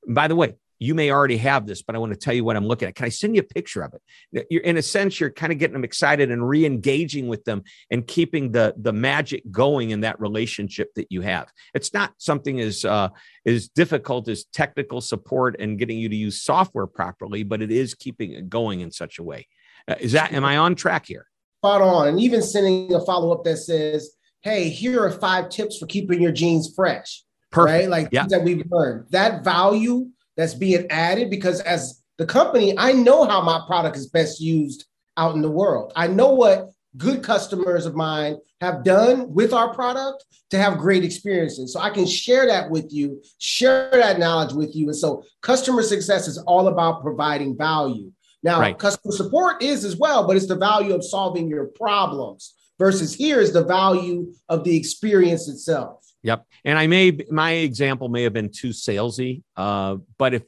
By 0.07 0.29
the 0.29 0.37
way, 0.37 0.57
you 0.83 0.97
may 0.97 1.12
already 1.12 1.37
have 1.37 1.64
this, 1.64 1.81
but 1.81 1.95
I 1.95 1.99
want 1.99 2.12
to 2.12 2.18
tell 2.18 2.35
you 2.35 2.42
what 2.42 2.57
I'm 2.57 2.66
looking 2.66 2.88
at. 2.88 2.97
Can 2.97 3.07
I 3.07 3.09
send 3.09 3.37
you 3.37 3.40
a 3.40 3.45
picture 3.45 3.83
of 3.83 3.95
it? 3.95 4.47
You're, 4.51 4.62
in 4.62 4.77
a 4.77 4.83
sense, 4.83 5.21
you're 5.21 5.31
kind 5.31 5.53
of 5.53 5.59
getting 5.61 5.75
them 5.75 5.85
excited 5.85 6.33
and 6.33 6.47
re-engaging 6.47 7.29
with 7.29 7.45
them 7.45 7.62
and 7.92 8.05
keeping 8.05 8.51
the 8.51 8.75
the 8.77 8.92
magic 8.92 9.45
going 9.53 9.90
in 9.90 10.01
that 10.01 10.18
relationship 10.21 10.92
that 10.97 11.07
you 11.11 11.21
have. 11.21 11.49
It's 11.73 11.95
not 11.95 12.14
something 12.18 12.59
as 12.59 12.85
uh, 12.85 13.11
as 13.47 13.68
difficult 13.68 14.29
as 14.29 14.45
technical 14.47 15.01
support 15.01 15.55
and 15.61 15.79
getting 15.79 15.99
you 15.99 16.09
to 16.09 16.16
use 16.16 16.42
software 16.42 16.88
properly, 16.88 17.45
but 17.45 17.62
it 17.62 17.71
is 17.71 17.95
keeping 17.95 18.33
it 18.33 18.49
going 18.49 18.81
in 18.81 18.90
such 18.90 19.21
a 19.21 19.23
way. 19.23 19.47
Uh, 19.87 19.95
is 20.01 20.11
that 20.12 20.33
am 20.33 20.45
I 20.45 20.57
on 20.57 20.75
track 20.75 21.07
here? 21.07 21.29
Spot 21.61 21.81
on, 21.81 22.09
and 22.09 22.18
even 22.21 22.42
sending 22.42 22.92
a 22.92 23.01
follow 23.05 23.31
up 23.33 23.45
that 23.45 23.59
says, 23.59 24.16
"Hey, 24.40 24.68
here 24.68 25.05
are 25.05 25.12
five 25.12 25.49
tips 25.49 25.79
for 25.79 25.87
keeping 25.87 26.21
your 26.21 26.33
jeans 26.33 26.73
fresh." 26.75 27.23
Perfect. 27.53 27.83
Right, 27.83 27.88
like 27.88 28.09
yeah. 28.11 28.27
that 28.31 28.42
we've 28.42 28.64
learned 28.71 29.07
that 29.11 29.45
value 29.45 30.09
that's 30.37 30.55
being 30.55 30.87
added 30.90 31.31
because 31.31 31.61
as 31.61 32.03
the 32.18 32.27
company, 32.27 32.75
I 32.79 32.92
know 32.92 33.25
how 33.25 33.40
my 33.42 33.62
product 33.66 33.97
is 33.97 34.09
best 34.09 34.40
used 34.40 34.87
out 35.16 35.35
in 35.35 35.42
the 35.42 35.51
world. 35.51 35.92
I 35.97 36.07
know 36.07 36.33
what 36.35 36.71
good 36.97 37.23
customers 37.23 37.87
of 37.87 37.95
mine 37.95 38.37
have 38.61 38.85
done 38.85 39.33
with 39.33 39.53
our 39.53 39.75
product 39.75 40.25
to 40.51 40.59
have 40.59 40.79
great 40.79 41.05
experiences. 41.05 41.73
So 41.73 41.81
I 41.81 41.90
can 41.90 42.07
share 42.07 42.47
that 42.47 42.71
with 42.71 42.92
you, 42.92 43.23
share 43.38 43.90
that 43.92 44.18
knowledge 44.18 44.53
with 44.53 44.77
you. 44.77 44.87
And 44.87 44.97
so 44.97 45.25
customer 45.40 45.83
success 45.83 46.29
is 46.29 46.38
all 46.38 46.68
about 46.68 47.03
providing 47.03 47.57
value. 47.57 48.12
Now, 48.42 48.61
right. 48.61 48.79
customer 48.79 49.12
support 49.12 49.62
is 49.62 49.85
as 49.85 49.97
well, 49.97 50.27
but 50.27 50.37
it's 50.37 50.49
the 50.49 50.57
value 50.57 50.95
of 50.95 51.05
solving 51.05 51.49
your 51.49 51.66
problems 51.66 52.55
versus 52.79 53.14
here 53.14 53.40
is 53.40 53.53
the 53.53 53.64
value 53.64 54.33
of 54.49 54.64
the 54.64 54.77
experience 54.77 55.49
itself. 55.49 56.05
Yep. 56.23 56.47
And 56.65 56.79
I 56.79 56.87
may, 56.87 57.19
my 57.31 57.53
example 57.53 58.09
may 58.09 58.23
have 58.23 58.33
been 58.33 58.51
too 58.51 58.71
salesy, 58.71 59.43
uh, 59.57 59.97
but 60.19 60.35
if 60.35 60.43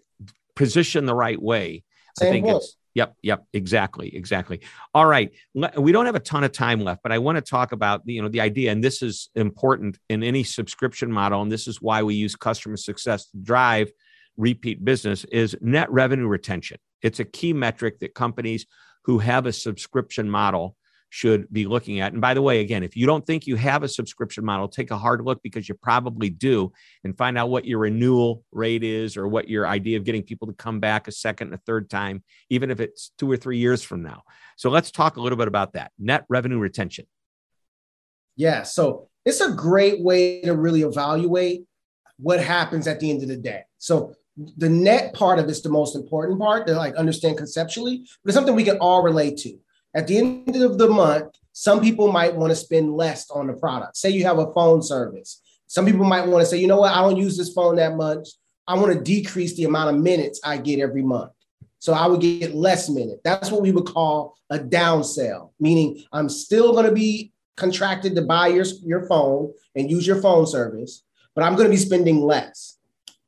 positioned 0.55 1.09
the 1.09 1.15
right 1.15 1.41
way, 1.41 1.83
Same 2.19 2.29
I 2.29 2.31
think 2.31 2.47
point. 2.47 2.57
it's, 2.59 2.77
Yep, 2.95 3.17
yep, 3.23 3.45
exactly, 3.53 4.15
exactly. 4.15 4.61
All 4.95 5.07
right, 5.07 5.33
we 5.77 5.91
don't 5.91 6.07
have 6.07 6.15
a 6.15 6.21
ton 6.21 6.45
of 6.45 6.53
time 6.53 6.81
left, 6.81 7.03
but 7.03 7.11
I 7.11 7.19
want 7.19 7.37
to 7.37 7.43
talk 7.43 7.73
about 7.73 8.03
you 8.05 8.23
know 8.23 8.29
the 8.29 8.41
idea, 8.41 8.71
and 8.71 8.85
this 8.85 9.03
is 9.03 9.31
important 9.35 9.99
in 10.09 10.23
any 10.23 10.45
subscription 10.45 11.11
model, 11.11 11.43
and 11.43 11.51
this 11.51 11.67
is 11.67 11.83
why 11.83 12.05
we 12.05 12.15
use 12.15 12.37
customer 12.37 12.77
success 12.77 13.27
to 13.31 13.37
drive 13.39 13.91
repeat 14.37 14.85
business 14.85 15.25
is 15.25 15.57
net 15.61 15.91
revenue 15.91 16.27
retention. 16.27 16.79
It's 17.03 17.21
a 17.21 17.25
key 17.25 17.53
metric 17.53 17.99
that 18.01 18.15
companies 18.15 18.67
who 19.05 19.19
have 19.19 19.47
a 19.47 19.53
subscription 19.53 20.31
model 20.31 20.77
should 21.14 21.46
be 21.53 21.64
looking 21.64 22.00
at. 22.00 22.12
And 22.12 22.20
by 22.20 22.35
the 22.35 22.42
way, 22.42 22.59
again, 22.59 22.83
if 22.83 22.96
you 22.96 23.07
don't 23.07 23.24
think 23.24 23.46
you 23.46 23.55
have 23.55 23.85
a 23.85 23.88
subscription 23.88 24.44
model, 24.44 24.66
take 24.66 24.90
a 24.90 24.98
hard 24.98 25.24
look 25.24 25.40
because 25.44 25.68
you 25.68 25.77
probably 25.77 26.29
do 26.29 26.72
and 27.05 27.16
find 27.16 27.38
out 27.38 27.50
what 27.50 27.64
your 27.64 27.79
renewal 27.79 28.42
rate 28.50 28.83
is 28.83 29.16
or 29.16 29.29
what 29.29 29.48
your 29.48 29.64
idea 29.64 29.96
of 29.96 30.03
getting 30.03 30.24
people 30.24 30.48
to 30.48 30.55
come 30.55 30.81
back 30.81 31.07
a 31.07 31.12
second 31.12 31.46
and 31.46 31.55
a 31.55 31.59
third 31.59 31.88
time, 31.88 32.24
even 32.50 32.68
if 32.68 32.81
it's 32.81 33.12
two 33.16 33.31
or 33.31 33.37
three 33.37 33.59
years 33.59 33.81
from 33.81 34.03
now. 34.03 34.24
So 34.57 34.70
let's 34.70 34.90
talk 34.90 35.16
a 35.16 35.20
little 35.20 35.38
bit 35.38 35.46
about 35.46 35.74
that 35.74 35.92
net 36.00 36.24
revenue 36.29 36.59
retention. 36.59 37.07
Yeah. 38.35 38.64
So 38.64 39.09
it's 39.24 39.40
a 39.40 39.53
great 39.53 40.03
way 40.03 40.40
to 40.40 40.57
really 40.57 40.83
evaluate 40.83 41.62
what 42.16 42.40
happens 42.42 42.88
at 42.88 42.98
the 42.98 43.09
end 43.09 43.22
of 43.22 43.29
the 43.29 43.37
day. 43.37 43.62
So 43.79 44.16
the 44.57 44.68
net 44.68 45.14
part 45.14 45.38
of 45.38 45.48
it's 45.48 45.61
the 45.61 45.68
most 45.68 45.94
important 45.94 46.40
part 46.40 46.66
to 46.66 46.74
like 46.74 46.96
understand 46.96 47.37
conceptually, 47.38 47.98
but 48.24 48.31
it's 48.31 48.35
something 48.35 48.57
we 48.57 48.64
can 48.64 48.79
all 48.79 49.00
relate 49.00 49.37
to 49.38 49.57
at 49.95 50.07
the 50.07 50.19
end 50.19 50.57
of 50.57 50.79
the 50.79 50.89
month, 50.89 51.35
some 51.53 51.81
people 51.81 52.11
might 52.11 52.35
want 52.35 52.51
to 52.51 52.57
spend 52.57 52.95
less 52.95 53.31
on 53.31 53.47
the 53.47 53.53
product. 53.53 53.97
Say 53.97 54.11
you 54.11 54.25
have 54.25 54.39
a 54.39 54.53
phone 54.53 54.83
service. 54.83 55.41
Some 55.67 55.87
people 55.87 56.05
might 56.05 56.27
want 56.27 56.43
to 56.43 56.47
say, 56.47 56.59
you 56.59 56.67
know 56.67 56.81
what, 56.81 56.93
I 56.93 57.01
don't 57.01 57.17
use 57.17 57.37
this 57.37 57.53
phone 57.53 57.77
that 57.77 57.97
much. 57.97 58.29
I 58.67 58.75
want 58.75 58.93
to 58.93 59.01
decrease 59.01 59.55
the 59.57 59.65
amount 59.65 59.95
of 59.95 60.03
minutes 60.03 60.41
I 60.45 60.57
get 60.57 60.81
every 60.81 61.03
month. 61.03 61.33
So 61.79 61.93
I 61.93 62.07
would 62.07 62.21
get 62.21 62.55
less 62.55 62.89
minute. 62.89 63.21
That's 63.25 63.51
what 63.51 63.61
we 63.61 63.71
would 63.71 63.87
call 63.87 64.37
a 64.51 64.59
down 64.59 65.03
downsell, 65.03 65.51
meaning 65.61 66.03
I'm 66.13 66.29
still 66.29 66.73
going 66.73 66.87
to 66.87 66.93
be 66.93 67.33
contracted 67.57 68.15
to 68.17 68.23
buy 68.23 68.49
your, 68.49 68.65
your 68.83 69.07
phone 69.07 69.53
and 69.75 69.91
use 69.91 70.07
your 70.07 70.21
phone 70.21 70.47
service, 70.47 71.05
but 71.35 71.45
I'm 71.45 71.55
going 71.55 71.67
to 71.67 71.71
be 71.71 71.77
spending 71.77 72.21
less. 72.21 72.79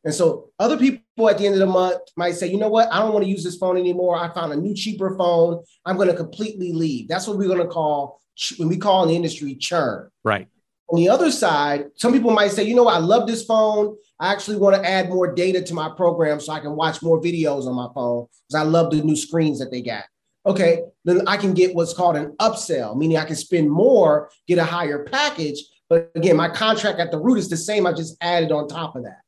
And 0.06 0.14
so 0.14 0.50
other 0.60 0.78
people 0.78 1.28
at 1.28 1.36
the 1.36 1.46
end 1.46 1.54
of 1.54 1.58
the 1.58 1.66
month 1.66 1.98
might 2.16 2.36
say, 2.36 2.46
you 2.46 2.58
know 2.58 2.68
what? 2.68 2.88
I 2.92 3.00
don't 3.00 3.12
want 3.12 3.24
to 3.24 3.30
use 3.30 3.42
this 3.42 3.56
phone 3.56 3.76
anymore. 3.76 4.16
I 4.16 4.32
found 4.32 4.52
a 4.52 4.56
new 4.56 4.72
cheaper 4.72 5.16
phone. 5.18 5.64
I'm 5.84 5.96
going 5.96 6.06
to 6.06 6.14
completely 6.14 6.72
leave. 6.72 7.08
That's 7.08 7.26
what 7.26 7.36
we're 7.36 7.48
going 7.48 7.58
to 7.58 7.66
call 7.66 8.20
when 8.56 8.68
we 8.68 8.76
call 8.76 9.02
in 9.02 9.08
the 9.08 9.16
industry 9.16 9.56
churn. 9.56 10.08
Right. 10.22 10.46
On 10.90 11.00
the 11.00 11.08
other 11.08 11.32
side, 11.32 11.86
some 11.96 12.12
people 12.12 12.30
might 12.30 12.52
say, 12.52 12.62
you 12.62 12.76
know 12.76 12.84
what? 12.84 12.94
I 12.94 12.98
love 12.98 13.26
this 13.26 13.44
phone. 13.44 13.96
I 14.20 14.32
actually 14.32 14.58
want 14.58 14.76
to 14.76 14.88
add 14.88 15.08
more 15.08 15.34
data 15.34 15.60
to 15.60 15.74
my 15.74 15.90
program 15.96 16.38
so 16.38 16.52
I 16.52 16.60
can 16.60 16.76
watch 16.76 17.02
more 17.02 17.20
videos 17.20 17.66
on 17.66 17.74
my 17.74 17.88
phone 17.92 18.28
because 18.48 18.60
I 18.60 18.62
love 18.62 18.92
the 18.92 19.02
new 19.02 19.16
screens 19.16 19.58
that 19.58 19.72
they 19.72 19.82
got. 19.82 20.04
Okay, 20.46 20.82
then 21.04 21.26
I 21.26 21.36
can 21.36 21.52
get 21.52 21.74
what's 21.74 21.92
called 21.92 22.14
an 22.14 22.36
upsell, 22.40 22.96
meaning 22.96 23.16
I 23.16 23.24
can 23.24 23.34
spend 23.34 23.68
more, 23.68 24.30
get 24.46 24.58
a 24.58 24.64
higher 24.64 25.02
package. 25.02 25.58
But 25.88 26.12
again, 26.14 26.36
my 26.36 26.48
contract 26.48 27.00
at 27.00 27.10
the 27.10 27.18
root 27.18 27.38
is 27.38 27.48
the 27.48 27.56
same. 27.56 27.88
I 27.88 27.92
just 27.92 28.16
added 28.20 28.52
on 28.52 28.68
top 28.68 28.94
of 28.94 29.02
that. 29.02 29.22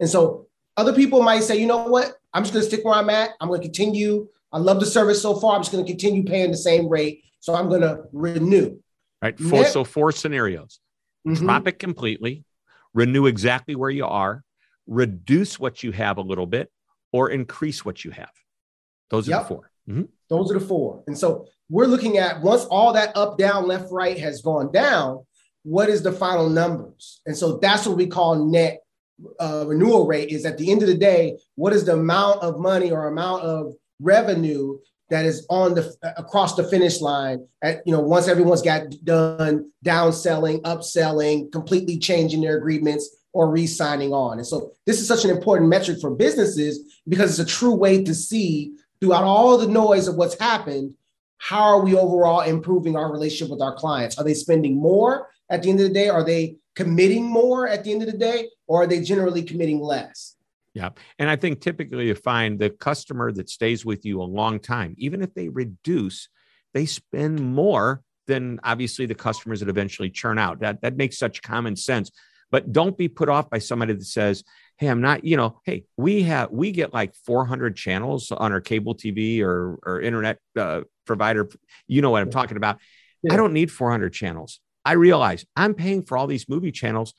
And 0.00 0.08
so 0.08 0.48
other 0.76 0.92
people 0.92 1.22
might 1.22 1.42
say, 1.42 1.58
you 1.58 1.66
know 1.66 1.86
what? 1.86 2.14
I'm 2.32 2.42
just 2.42 2.54
going 2.54 2.64
to 2.64 2.68
stick 2.68 2.84
where 2.84 2.94
I'm 2.94 3.10
at. 3.10 3.30
I'm 3.40 3.48
going 3.48 3.60
to 3.60 3.66
continue. 3.66 4.28
I 4.52 4.58
love 4.58 4.80
the 4.80 4.86
service 4.86 5.20
so 5.22 5.36
far. 5.36 5.54
I'm 5.54 5.60
just 5.60 5.72
going 5.72 5.84
to 5.84 5.90
continue 5.90 6.24
paying 6.24 6.50
the 6.50 6.56
same 6.56 6.88
rate. 6.88 7.22
So 7.40 7.54
I'm 7.54 7.68
going 7.68 7.82
to 7.82 8.04
renew. 8.12 8.78
Right. 9.22 9.38
Four, 9.38 9.64
so 9.66 9.84
four 9.84 10.12
scenarios. 10.12 10.80
Mm-hmm. 11.26 11.44
Drop 11.44 11.68
it 11.68 11.78
completely, 11.78 12.44
renew 12.94 13.26
exactly 13.26 13.74
where 13.74 13.90
you 13.90 14.06
are, 14.06 14.42
reduce 14.86 15.60
what 15.60 15.82
you 15.82 15.92
have 15.92 16.16
a 16.16 16.22
little 16.22 16.46
bit, 16.46 16.70
or 17.12 17.28
increase 17.28 17.84
what 17.84 18.04
you 18.04 18.10
have. 18.10 18.30
Those 19.10 19.28
are 19.28 19.32
yep. 19.32 19.42
the 19.42 19.48
4 19.48 19.70
mm-hmm. 19.88 20.02
Those 20.28 20.50
are 20.50 20.58
the 20.58 20.64
four. 20.64 21.02
And 21.06 21.18
so 21.18 21.46
we're 21.68 21.86
looking 21.86 22.16
at 22.18 22.40
once 22.40 22.64
all 22.64 22.92
that 22.94 23.14
up, 23.16 23.36
down, 23.36 23.66
left, 23.66 23.90
right 23.90 24.18
has 24.18 24.40
gone 24.40 24.72
down, 24.72 25.26
what 25.62 25.88
is 25.88 26.02
the 26.02 26.12
final 26.12 26.48
numbers? 26.48 27.20
And 27.26 27.36
so 27.36 27.58
that's 27.58 27.86
what 27.86 27.96
we 27.96 28.06
call 28.06 28.46
net 28.46 28.80
uh, 29.38 29.64
renewal 29.66 30.06
rate 30.06 30.30
is 30.30 30.44
at 30.44 30.58
the 30.58 30.70
end 30.70 30.82
of 30.82 30.88
the 30.88 30.96
day, 30.96 31.38
what 31.54 31.72
is 31.72 31.84
the 31.84 31.94
amount 31.94 32.42
of 32.42 32.58
money 32.58 32.90
or 32.90 33.08
amount 33.08 33.42
of 33.42 33.74
revenue 34.00 34.78
that 35.10 35.24
is 35.24 35.44
on 35.50 35.74
the 35.74 35.94
across 36.16 36.54
the 36.54 36.64
finish 36.64 37.00
line? 37.00 37.46
At 37.62 37.82
you 37.86 37.92
know 37.92 38.00
once 38.00 38.28
everyone's 38.28 38.62
got 38.62 38.90
done 39.04 39.70
downselling 39.84 40.62
upselling 40.62 41.50
completely 41.52 41.98
changing 41.98 42.40
their 42.40 42.56
agreements 42.56 43.16
or 43.32 43.50
re-signing 43.50 44.12
on. 44.12 44.38
And 44.38 44.46
so 44.46 44.72
this 44.86 45.00
is 45.00 45.06
such 45.06 45.24
an 45.24 45.30
important 45.30 45.70
metric 45.70 45.98
for 46.00 46.10
businesses 46.10 47.00
because 47.08 47.38
it's 47.38 47.50
a 47.50 47.54
true 47.54 47.74
way 47.74 48.02
to 48.02 48.14
see 48.14 48.72
throughout 49.00 49.22
all 49.22 49.56
the 49.56 49.68
noise 49.68 50.08
of 50.08 50.16
what's 50.16 50.38
happened 50.38 50.94
how 51.40 51.62
are 51.62 51.80
we 51.80 51.96
overall 51.96 52.42
improving 52.42 52.96
our 52.96 53.10
relationship 53.10 53.50
with 53.50 53.62
our 53.62 53.74
clients? 53.74 54.18
Are 54.18 54.24
they 54.24 54.34
spending 54.34 54.76
more 54.76 55.28
at 55.50 55.62
the 55.62 55.70
end 55.70 55.80
of 55.80 55.88
the 55.88 55.94
day 55.94 56.08
are 56.08 56.24
they 56.24 56.56
committing 56.76 57.24
more 57.24 57.68
at 57.68 57.84
the 57.84 57.92
end 57.92 58.02
of 58.02 58.10
the 58.10 58.16
day, 58.16 58.48
or 58.66 58.82
are 58.82 58.86
they 58.86 59.00
generally 59.00 59.42
committing 59.42 59.80
less? 59.80 60.36
Yeah. 60.72 60.90
And 61.18 61.28
I 61.28 61.36
think 61.36 61.60
typically 61.60 62.06
you 62.06 62.14
find 62.14 62.58
the 62.58 62.70
customer 62.70 63.32
that 63.32 63.50
stays 63.50 63.84
with 63.84 64.04
you 64.04 64.22
a 64.22 64.24
long 64.24 64.60
time, 64.60 64.94
even 64.98 65.20
if 65.20 65.34
they 65.34 65.48
reduce, 65.48 66.28
they 66.74 66.86
spend 66.86 67.40
more 67.40 68.02
than 68.28 68.60
obviously 68.62 69.06
the 69.06 69.14
customers 69.14 69.60
that 69.60 69.68
eventually 69.68 70.10
churn 70.10 70.38
out. 70.38 70.60
That 70.60 70.82
that 70.82 70.96
makes 70.96 71.18
such 71.18 71.42
common 71.42 71.74
sense. 71.74 72.10
But 72.52 72.72
don't 72.72 72.96
be 72.96 73.08
put 73.08 73.28
off 73.28 73.50
by 73.50 73.58
somebody 73.58 73.92
that 73.94 74.04
says, 74.04 74.44
"Hey, 74.76 74.86
I'm 74.88 75.00
not," 75.00 75.24
you 75.24 75.36
know, 75.36 75.60
"Hey, 75.64 75.84
we 75.96 76.22
have 76.22 76.50
we 76.50 76.70
get 76.70 76.94
like 76.94 77.14
400 77.26 77.74
channels 77.76 78.30
on 78.30 78.52
our 78.52 78.60
cable 78.60 78.94
TV 78.94 79.42
or 79.42 79.78
or 79.84 80.00
internet 80.00 80.38
uh, 80.56 80.82
provider. 81.06 81.48
You 81.88 82.02
know 82.02 82.10
what 82.10 82.22
I'm 82.22 82.30
talking 82.30 82.56
about. 82.56 82.78
Yeah. 83.22 83.34
I 83.34 83.36
don't 83.36 83.52
need 83.52 83.70
400 83.72 84.12
channels. 84.12 84.60
I 84.84 84.92
realize 84.92 85.44
I'm 85.56 85.74
paying 85.74 86.02
for 86.02 86.16
all 86.16 86.26
these 86.26 86.48
movie 86.48 86.72
channels. 86.72 87.14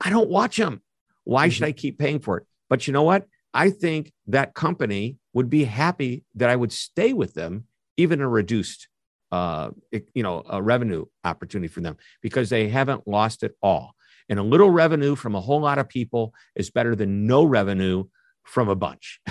I 0.00 0.10
don't 0.10 0.30
watch 0.30 0.56
them. 0.56 0.82
Why 1.24 1.46
mm-hmm. 1.46 1.52
should 1.52 1.64
I 1.64 1.72
keep 1.72 1.98
paying 1.98 2.20
for 2.20 2.38
it? 2.38 2.46
But 2.68 2.86
you 2.86 2.92
know 2.92 3.02
what? 3.02 3.26
I 3.52 3.70
think 3.70 4.12
that 4.28 4.54
company 4.54 5.16
would 5.32 5.50
be 5.50 5.64
happy 5.64 6.24
that 6.36 6.50
I 6.50 6.56
would 6.56 6.72
stay 6.72 7.12
with 7.12 7.34
them, 7.34 7.64
even 7.96 8.20
a 8.20 8.28
reduced, 8.28 8.88
uh, 9.32 9.70
you 10.14 10.22
know, 10.22 10.44
a 10.48 10.62
revenue 10.62 11.04
opportunity 11.24 11.68
for 11.68 11.80
them 11.80 11.96
because 12.22 12.50
they 12.50 12.68
haven't 12.68 13.08
lost 13.08 13.42
it 13.42 13.56
all. 13.62 13.94
And 14.28 14.38
a 14.38 14.44
little 14.44 14.70
revenue 14.70 15.16
from 15.16 15.34
a 15.34 15.40
whole 15.40 15.60
lot 15.60 15.78
of 15.78 15.88
people 15.88 16.32
is 16.54 16.70
better 16.70 16.94
than 16.94 17.26
no 17.26 17.44
revenue 17.44 18.04
from 18.44 18.68
a 18.68 18.76
bunch. 18.76 19.20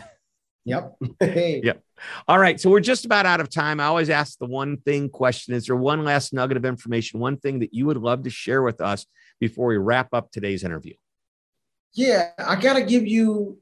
Yep. 0.66 0.96
yep. 1.22 1.84
All 2.28 2.40
right. 2.40 2.60
So 2.60 2.70
we're 2.70 2.80
just 2.80 3.06
about 3.06 3.26
out 3.26 3.40
of 3.40 3.50
time. 3.50 3.80
I 3.80 3.86
always 3.86 4.10
ask 4.10 4.38
the 4.38 4.46
one 4.46 4.78
thing 4.78 5.10
question 5.10 5.54
Is 5.54 5.68
there 5.68 5.76
one 5.76 6.04
last 6.04 6.34
nugget 6.34 6.58
of 6.58 6.66
information, 6.66 7.20
one 7.20 7.38
thing 7.38 7.60
that 7.60 7.74
you 7.74 7.86
would 7.86 7.98
love 7.98 8.24
to 8.24 8.30
share 8.30 8.62
with 8.62 8.82
us 8.82 9.06
before 9.40 9.68
we 9.68 9.78
wrap 9.78 10.14
up 10.14 10.32
today's 10.32 10.64
interview? 10.64 10.94
Yeah, 11.94 12.30
I 12.38 12.56
got 12.56 12.74
to 12.74 12.84
give 12.84 13.08
you 13.08 13.58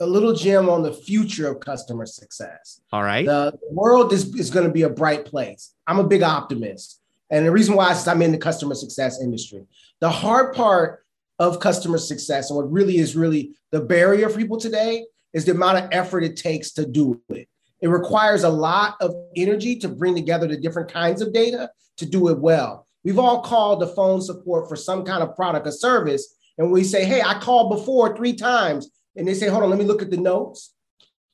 a 0.00 0.06
little 0.06 0.34
gem 0.34 0.68
on 0.68 0.82
the 0.82 0.92
future 0.92 1.48
of 1.48 1.60
customer 1.60 2.06
success. 2.06 2.80
All 2.92 3.02
right. 3.02 3.26
The 3.26 3.58
world 3.70 4.12
is, 4.12 4.34
is 4.34 4.50
going 4.50 4.66
to 4.66 4.72
be 4.72 4.82
a 4.82 4.88
bright 4.88 5.26
place. 5.26 5.74
I'm 5.86 5.98
a 5.98 6.06
big 6.06 6.22
optimist. 6.22 7.00
And 7.30 7.46
the 7.46 7.52
reason 7.52 7.76
why 7.76 7.92
is 7.92 8.08
I'm 8.08 8.22
in 8.22 8.32
the 8.32 8.38
customer 8.38 8.74
success 8.74 9.22
industry. 9.22 9.64
The 10.00 10.10
hard 10.10 10.54
part 10.54 11.04
of 11.38 11.60
customer 11.60 11.98
success 11.98 12.50
and 12.50 12.56
what 12.56 12.70
really 12.70 12.98
is 12.98 13.14
really 13.14 13.54
the 13.70 13.80
barrier 13.80 14.28
for 14.28 14.38
people 14.38 14.58
today 14.58 15.04
is 15.32 15.44
the 15.44 15.52
amount 15.52 15.78
of 15.78 15.88
effort 15.92 16.24
it 16.24 16.36
takes 16.36 16.72
to 16.72 16.86
do 16.86 17.20
it. 17.28 17.48
It 17.80 17.88
requires 17.88 18.44
a 18.44 18.48
lot 18.48 18.96
of 19.00 19.14
energy 19.36 19.76
to 19.76 19.88
bring 19.88 20.14
together 20.14 20.46
the 20.46 20.56
different 20.56 20.92
kinds 20.92 21.22
of 21.22 21.32
data 21.32 21.70
to 21.96 22.06
do 22.06 22.28
it 22.28 22.38
well. 22.38 22.86
We've 23.04 23.18
all 23.18 23.40
called 23.40 23.80
the 23.80 23.86
phone 23.86 24.20
support 24.20 24.68
for 24.68 24.76
some 24.76 25.04
kind 25.04 25.22
of 25.22 25.34
product 25.34 25.66
or 25.66 25.72
service, 25.72 26.36
and 26.58 26.70
we 26.70 26.84
say, 26.84 27.04
Hey, 27.04 27.22
I 27.22 27.38
called 27.38 27.70
before 27.70 28.14
three 28.14 28.34
times. 28.34 28.90
And 29.16 29.26
they 29.26 29.34
say, 29.34 29.48
Hold 29.48 29.62
on, 29.62 29.70
let 29.70 29.78
me 29.78 29.86
look 29.86 30.02
at 30.02 30.10
the 30.10 30.16
notes. 30.16 30.74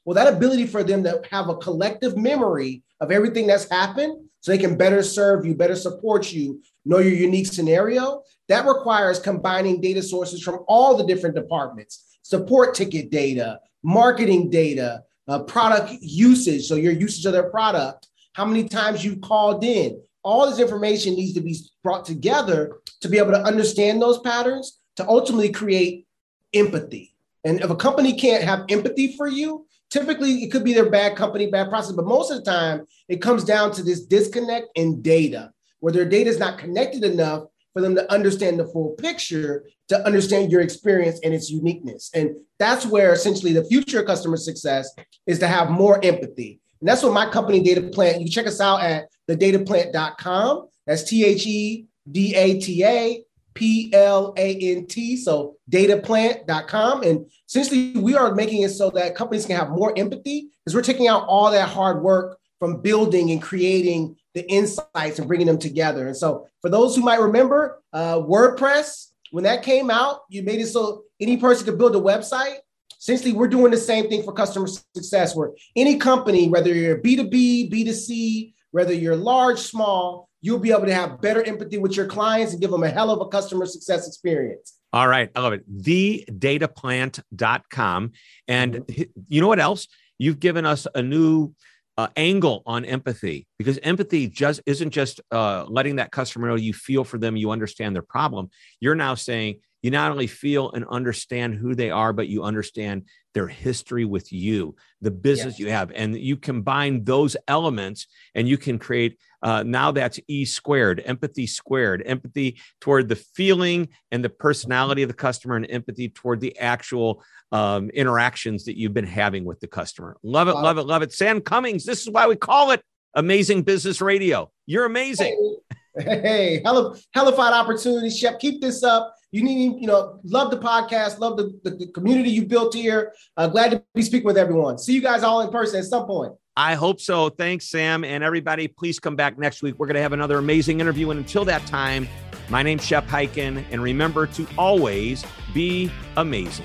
Well, 0.05 0.15
that 0.15 0.33
ability 0.33 0.69
for 0.69 0.85
them 0.85 1.03
to 1.03 1.21
have 1.31 1.49
a 1.49 1.57
collective 1.57 2.17
memory 2.17 2.85
of 3.01 3.11
everything 3.11 3.49
that's 3.49 3.69
happened 3.69 4.29
so 4.41 4.53
they 4.53 4.59
can 4.59 4.77
better 4.77 5.03
serve 5.03 5.45
you, 5.45 5.57
better 5.57 5.75
support 5.75 6.33
you, 6.33 6.63
know 6.85 6.99
your 6.99 7.13
unique 7.13 7.49
scenario, 7.49 8.23
that 8.49 8.67
requires 8.67 9.19
combining 9.19 9.81
data 9.81 10.01
sources 10.01 10.41
from 10.41 10.61
all 10.69 10.97
the 10.97 11.05
different 11.05 11.35
departments 11.35 12.05
support 12.23 12.75
ticket 12.75 13.09
data, 13.11 13.61
marketing 13.87 14.51
data, 14.51 15.05
uh, 15.29 15.39
product 15.45 15.93
usage, 16.01 16.67
so 16.67 16.75
your 16.75 16.93
usage 16.93 17.25
of 17.25 17.33
their 17.33 17.49
product, 17.49 18.09
how 18.33 18.45
many 18.45 18.69
times 18.69 19.05
you've 19.05 19.21
called 19.21 19.63
in. 19.63 20.03
All 20.25 20.51
this 20.51 20.59
information 20.59 21.15
needs 21.15 21.35
to 21.35 21.41
be 21.41 21.57
brought 21.85 22.05
together 22.05 22.79
to 23.01 23.09
be 23.09 23.19
able 23.19 23.31
to 23.31 23.43
understand 23.43 24.03
those 24.03 24.19
patterns 24.19 24.81
to 24.97 25.07
ultimately 25.09 25.51
create 25.51 26.05
empathy. 26.53 27.15
And 27.45 27.61
if 27.61 27.71
a 27.71 27.77
company 27.77 28.15
can't 28.15 28.43
have 28.43 28.65
empathy 28.69 29.17
for 29.17 29.29
you, 29.29 29.69
typically 29.89 30.43
it 30.43 30.51
could 30.51 30.65
be 30.65 30.75
their 30.75 30.91
bad 30.91 31.15
company, 31.15 31.49
bad 31.49 31.69
process, 31.69 31.93
but 31.93 32.07
most 32.07 32.33
of 32.33 32.39
the 32.39 32.51
time 32.51 32.87
it 33.09 33.23
comes 33.23 33.45
down 33.45 33.71
to 33.75 33.85
this 33.85 34.05
disconnect 34.05 34.67
in 34.75 35.01
data 35.01 35.53
where 35.79 35.93
their 35.93 36.09
data 36.09 36.29
is 36.29 36.41
not 36.41 36.59
connected 36.59 37.05
enough 37.05 37.45
for 37.77 37.83
them 37.83 37.95
to 37.95 38.11
understand 38.11 38.59
the 38.59 38.65
full 38.65 38.93
picture, 38.93 39.67
to 39.89 40.07
understand 40.07 40.51
your 40.51 40.63
experience 40.63 41.21
and 41.23 41.35
its 41.35 41.51
uniqueness. 41.51 42.11
And 42.15 42.35
that's 42.59 42.87
where 42.87 43.13
essentially 43.13 43.53
the 43.53 43.65
future 43.65 44.01
of 44.01 44.07
customer 44.07 44.39
success 44.39 44.89
is 45.27 45.39
to 45.41 45.47
have 45.47 45.69
more 45.69 46.03
empathy. 46.03 46.59
And 46.81 46.89
that's 46.89 47.03
what 47.03 47.13
my 47.13 47.29
company, 47.29 47.63
Data 47.63 47.83
Plant, 47.83 48.23
you 48.23 48.31
check 48.31 48.47
us 48.47 48.63
out 48.63 48.81
at 48.81 49.11
thedataplant.com. 49.29 50.69
That's 50.87 51.03
T 51.03 51.27
H 51.27 51.47
E 51.47 51.85
D 52.11 52.35
A 52.35 52.59
T 52.59 52.83
A 52.83 53.23
P 53.53 53.91
L 53.93 54.33
A 54.39 54.55
N 54.55 54.87
T. 54.87 55.19
So 55.19 55.57
dataplant.com. 55.71 57.03
And 57.03 57.31
essentially, 57.47 57.93
we 57.93 58.15
are 58.15 58.35
making 58.35 58.63
it 58.63 58.71
so 58.71 58.89
that 58.93 59.15
companies 59.15 59.45
can 59.45 59.57
have 59.57 59.69
more 59.69 59.93
empathy 59.99 60.49
because 60.65 60.75
we're 60.75 60.81
taking 60.81 61.09
out 61.09 61.27
all 61.29 61.51
that 61.51 61.69
hard 61.69 62.03
work 62.03 62.39
from 62.59 62.81
building 62.81 63.31
and 63.31 63.43
creating 63.43 64.17
the 64.35 64.49
insights 64.51 65.19
and 65.19 65.27
bringing 65.27 65.47
them 65.47 65.59
together. 65.59 66.07
And 66.07 66.17
so, 66.17 66.47
for 66.61 66.69
those 66.69 66.97
who 66.97 67.03
might 67.03 67.21
remember, 67.21 67.83
uh, 67.93 68.17
WordPress, 68.17 69.11
when 69.31 69.45
that 69.45 69.63
came 69.63 69.91
out, 69.91 70.21
you 70.29 70.43
made 70.43 70.61
it 70.61 70.67
so 70.67 71.03
any 71.21 71.37
person 71.37 71.65
could 71.65 71.79
build 71.79 71.97
a 71.97 72.01
website. 72.01 72.59
Essentially, 72.99 73.33
we're 73.33 73.49
doing 73.49 73.71
the 73.71 73.77
same 73.77 74.09
thing 74.09 74.23
for 74.23 74.33
customer 74.33 74.67
success, 74.67 75.37
where 75.37 75.53
any 75.75 75.97
company, 75.97 76.49
whether 76.49 76.73
you're 76.73 76.99
B2B, 76.99 77.73
B2C, 77.73 78.55
whether 78.71 78.93
you're 78.93 79.17
large, 79.17 79.59
small, 79.59 80.29
you'll 80.41 80.59
be 80.59 80.71
able 80.71 80.87
to 80.87 80.95
have 80.95 81.21
better 81.21 81.43
empathy 81.43 81.79
with 81.79 81.97
your 81.97 82.07
clients 82.07 82.53
and 82.53 82.61
give 82.61 82.71
them 82.71 82.83
a 82.83 82.89
hell 82.89 83.11
of 83.11 83.21
a 83.21 83.29
customer 83.29 83.67
success 83.67 84.07
experience. 84.07 84.75
All 84.93 85.09
right. 85.09 85.31
I 85.35 85.41
love 85.41 85.53
it. 85.53 85.83
Thedataplant.com. 85.83 88.13
And 88.49 88.75
mm-hmm. 88.75 89.03
you 89.29 89.41
know 89.41 89.49
what 89.49 89.61
else? 89.61 89.89
You've 90.19 90.41
given 90.41 90.65
us 90.65 90.87
a 90.95 91.03
new 91.03 91.53
uh, 91.99 92.09
angle 92.17 92.63
on 92.67 92.85
empathy 92.85 93.47
because 93.59 93.79
empathy 93.83 94.29
just 94.29 94.61
isn't 94.67 94.91
just 94.91 95.21
uh, 95.31 95.65
letting 95.69 95.97
that 95.97 96.13
customer 96.13 96.49
know 96.49 96.55
you 96.55 96.75
feel 96.75 97.05
for 97.05 97.19
them, 97.19 97.37
you 97.37 97.51
understand 97.51 97.95
their 97.95 98.03
problem. 98.03 98.51
You're 98.81 98.95
now 98.95 99.15
saying 99.15 99.61
you 99.83 99.91
not 99.91 100.11
only 100.11 100.27
feel 100.27 100.73
and 100.73 100.85
understand 100.87 101.55
who 101.55 101.75
they 101.75 101.91
are, 101.91 102.13
but 102.13 102.29
you 102.29 102.43
understand 102.43 103.05
their 103.35 103.47
history 103.47 104.05
with 104.05 104.33
you, 104.33 104.75
the 105.01 105.11
business 105.11 105.55
yes. 105.55 105.61
you 105.61 105.71
have, 105.71 105.93
and 105.95 106.17
you 106.17 106.37
combine 106.37 107.05
those 107.05 107.37
elements 107.47 108.07
and 108.35 108.49
you 108.49 108.59
can 108.59 108.79
create. 108.79 109.19
Uh, 109.47 109.63
now 109.63 109.93
that's 109.93 110.19
E 110.27 110.45
squared, 110.45 111.01
empathy 111.05 111.47
squared, 111.47 112.03
empathy 112.05 112.59
toward 112.81 113.09
the 113.09 113.15
feeling 113.15 113.89
and 114.11 114.25
the 114.25 114.29
personality 114.29 115.05
of 115.05 115.09
the 115.09 115.15
customer, 115.15 115.55
and 115.55 115.71
empathy 115.71 116.09
toward 116.09 116.41
the 116.41 116.59
actual 116.59 117.23
um, 117.53 117.89
interactions 117.91 118.65
that 118.65 118.77
you've 118.77 118.93
been 118.93 119.07
having 119.07 119.45
with 119.45 119.61
the 119.61 119.69
customer. 119.69 120.17
Love 120.25 120.49
it, 120.49 120.55
wow. 120.57 120.65
love 120.65 120.79
it, 120.79 120.83
love 120.83 121.03
it. 121.03 121.13
Sam 121.13 121.41
Cummings, 121.41 121.85
this 121.85 122.03
is 122.03 122.11
why 122.11 122.27
we 122.27 122.35
call 122.35 122.73
it 122.73 122.83
Amazing 123.15 123.63
Business 123.63 124.01
Radio. 124.01 124.51
You're 124.67 124.85
amazing. 124.85 125.61
Hey, 125.97 126.21
hey 126.21 126.63
hella, 126.65 126.97
hellified 127.15 127.53
opportunity, 127.53 128.11
Shep. 128.11 128.41
Keep 128.41 128.61
this 128.61 128.83
up. 128.83 129.15
You 129.31 129.45
need, 129.45 129.81
you 129.81 129.87
know, 129.87 130.19
love 130.25 130.51
the 130.51 130.59
podcast, 130.59 131.21
love 131.21 131.37
the, 131.37 131.57
the, 131.63 131.71
the 131.71 131.87
community 131.93 132.31
you 132.31 132.47
built 132.47 132.75
here. 132.75 133.13
Uh, 133.37 133.47
glad 133.47 133.71
to 133.71 133.85
be 133.95 134.03
speaking 134.03 134.27
with 134.27 134.39
everyone. 134.39 134.77
See 134.77 134.93
you 134.93 135.01
guys 135.01 135.23
all 135.23 135.41
in 135.43 135.51
person 135.51 135.79
at 135.79 135.85
some 135.85 136.05
point. 136.05 136.33
I 136.57 136.75
hope 136.75 137.01
so. 137.01 137.29
Thanks, 137.29 137.67
Sam. 137.67 138.03
And 138.03 138.25
everybody, 138.25 138.67
please 138.67 138.99
come 138.99 139.15
back 139.15 139.39
next 139.39 139.63
week. 139.63 139.75
We're 139.79 139.87
going 139.87 139.97
to 139.97 140.03
have 140.03 140.15
another 140.15 140.39
amazing 140.39 140.81
interview. 140.81 141.11
And 141.11 141.19
until 141.19 141.45
that 141.45 141.67
time, 141.67 142.09
my 142.49 142.63
name's 142.63 142.85
Shep 142.85 143.07
Hyken. 143.07 143.63
And 143.71 143.83
remember 143.83 144.27
to 144.29 144.47
always 144.57 145.23
be 145.53 145.91
amazing. 146.17 146.65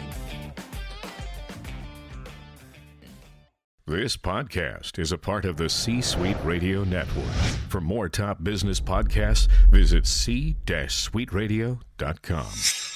This 3.86 4.15
podcast 4.15 4.99
is 4.99 5.12
a 5.12 5.17
part 5.17 5.43
of 5.43 5.58
the 5.58 5.67
C 5.67 5.99
Suite 5.99 6.38
Radio 6.45 6.86
Network. 6.86 7.25
For 7.67 7.82
more 7.82 8.08
top 8.08 8.41
business 8.41 8.80
podcasts, 8.80 9.49
visit 9.69 10.08
c-suiteradio.com. 10.08 12.90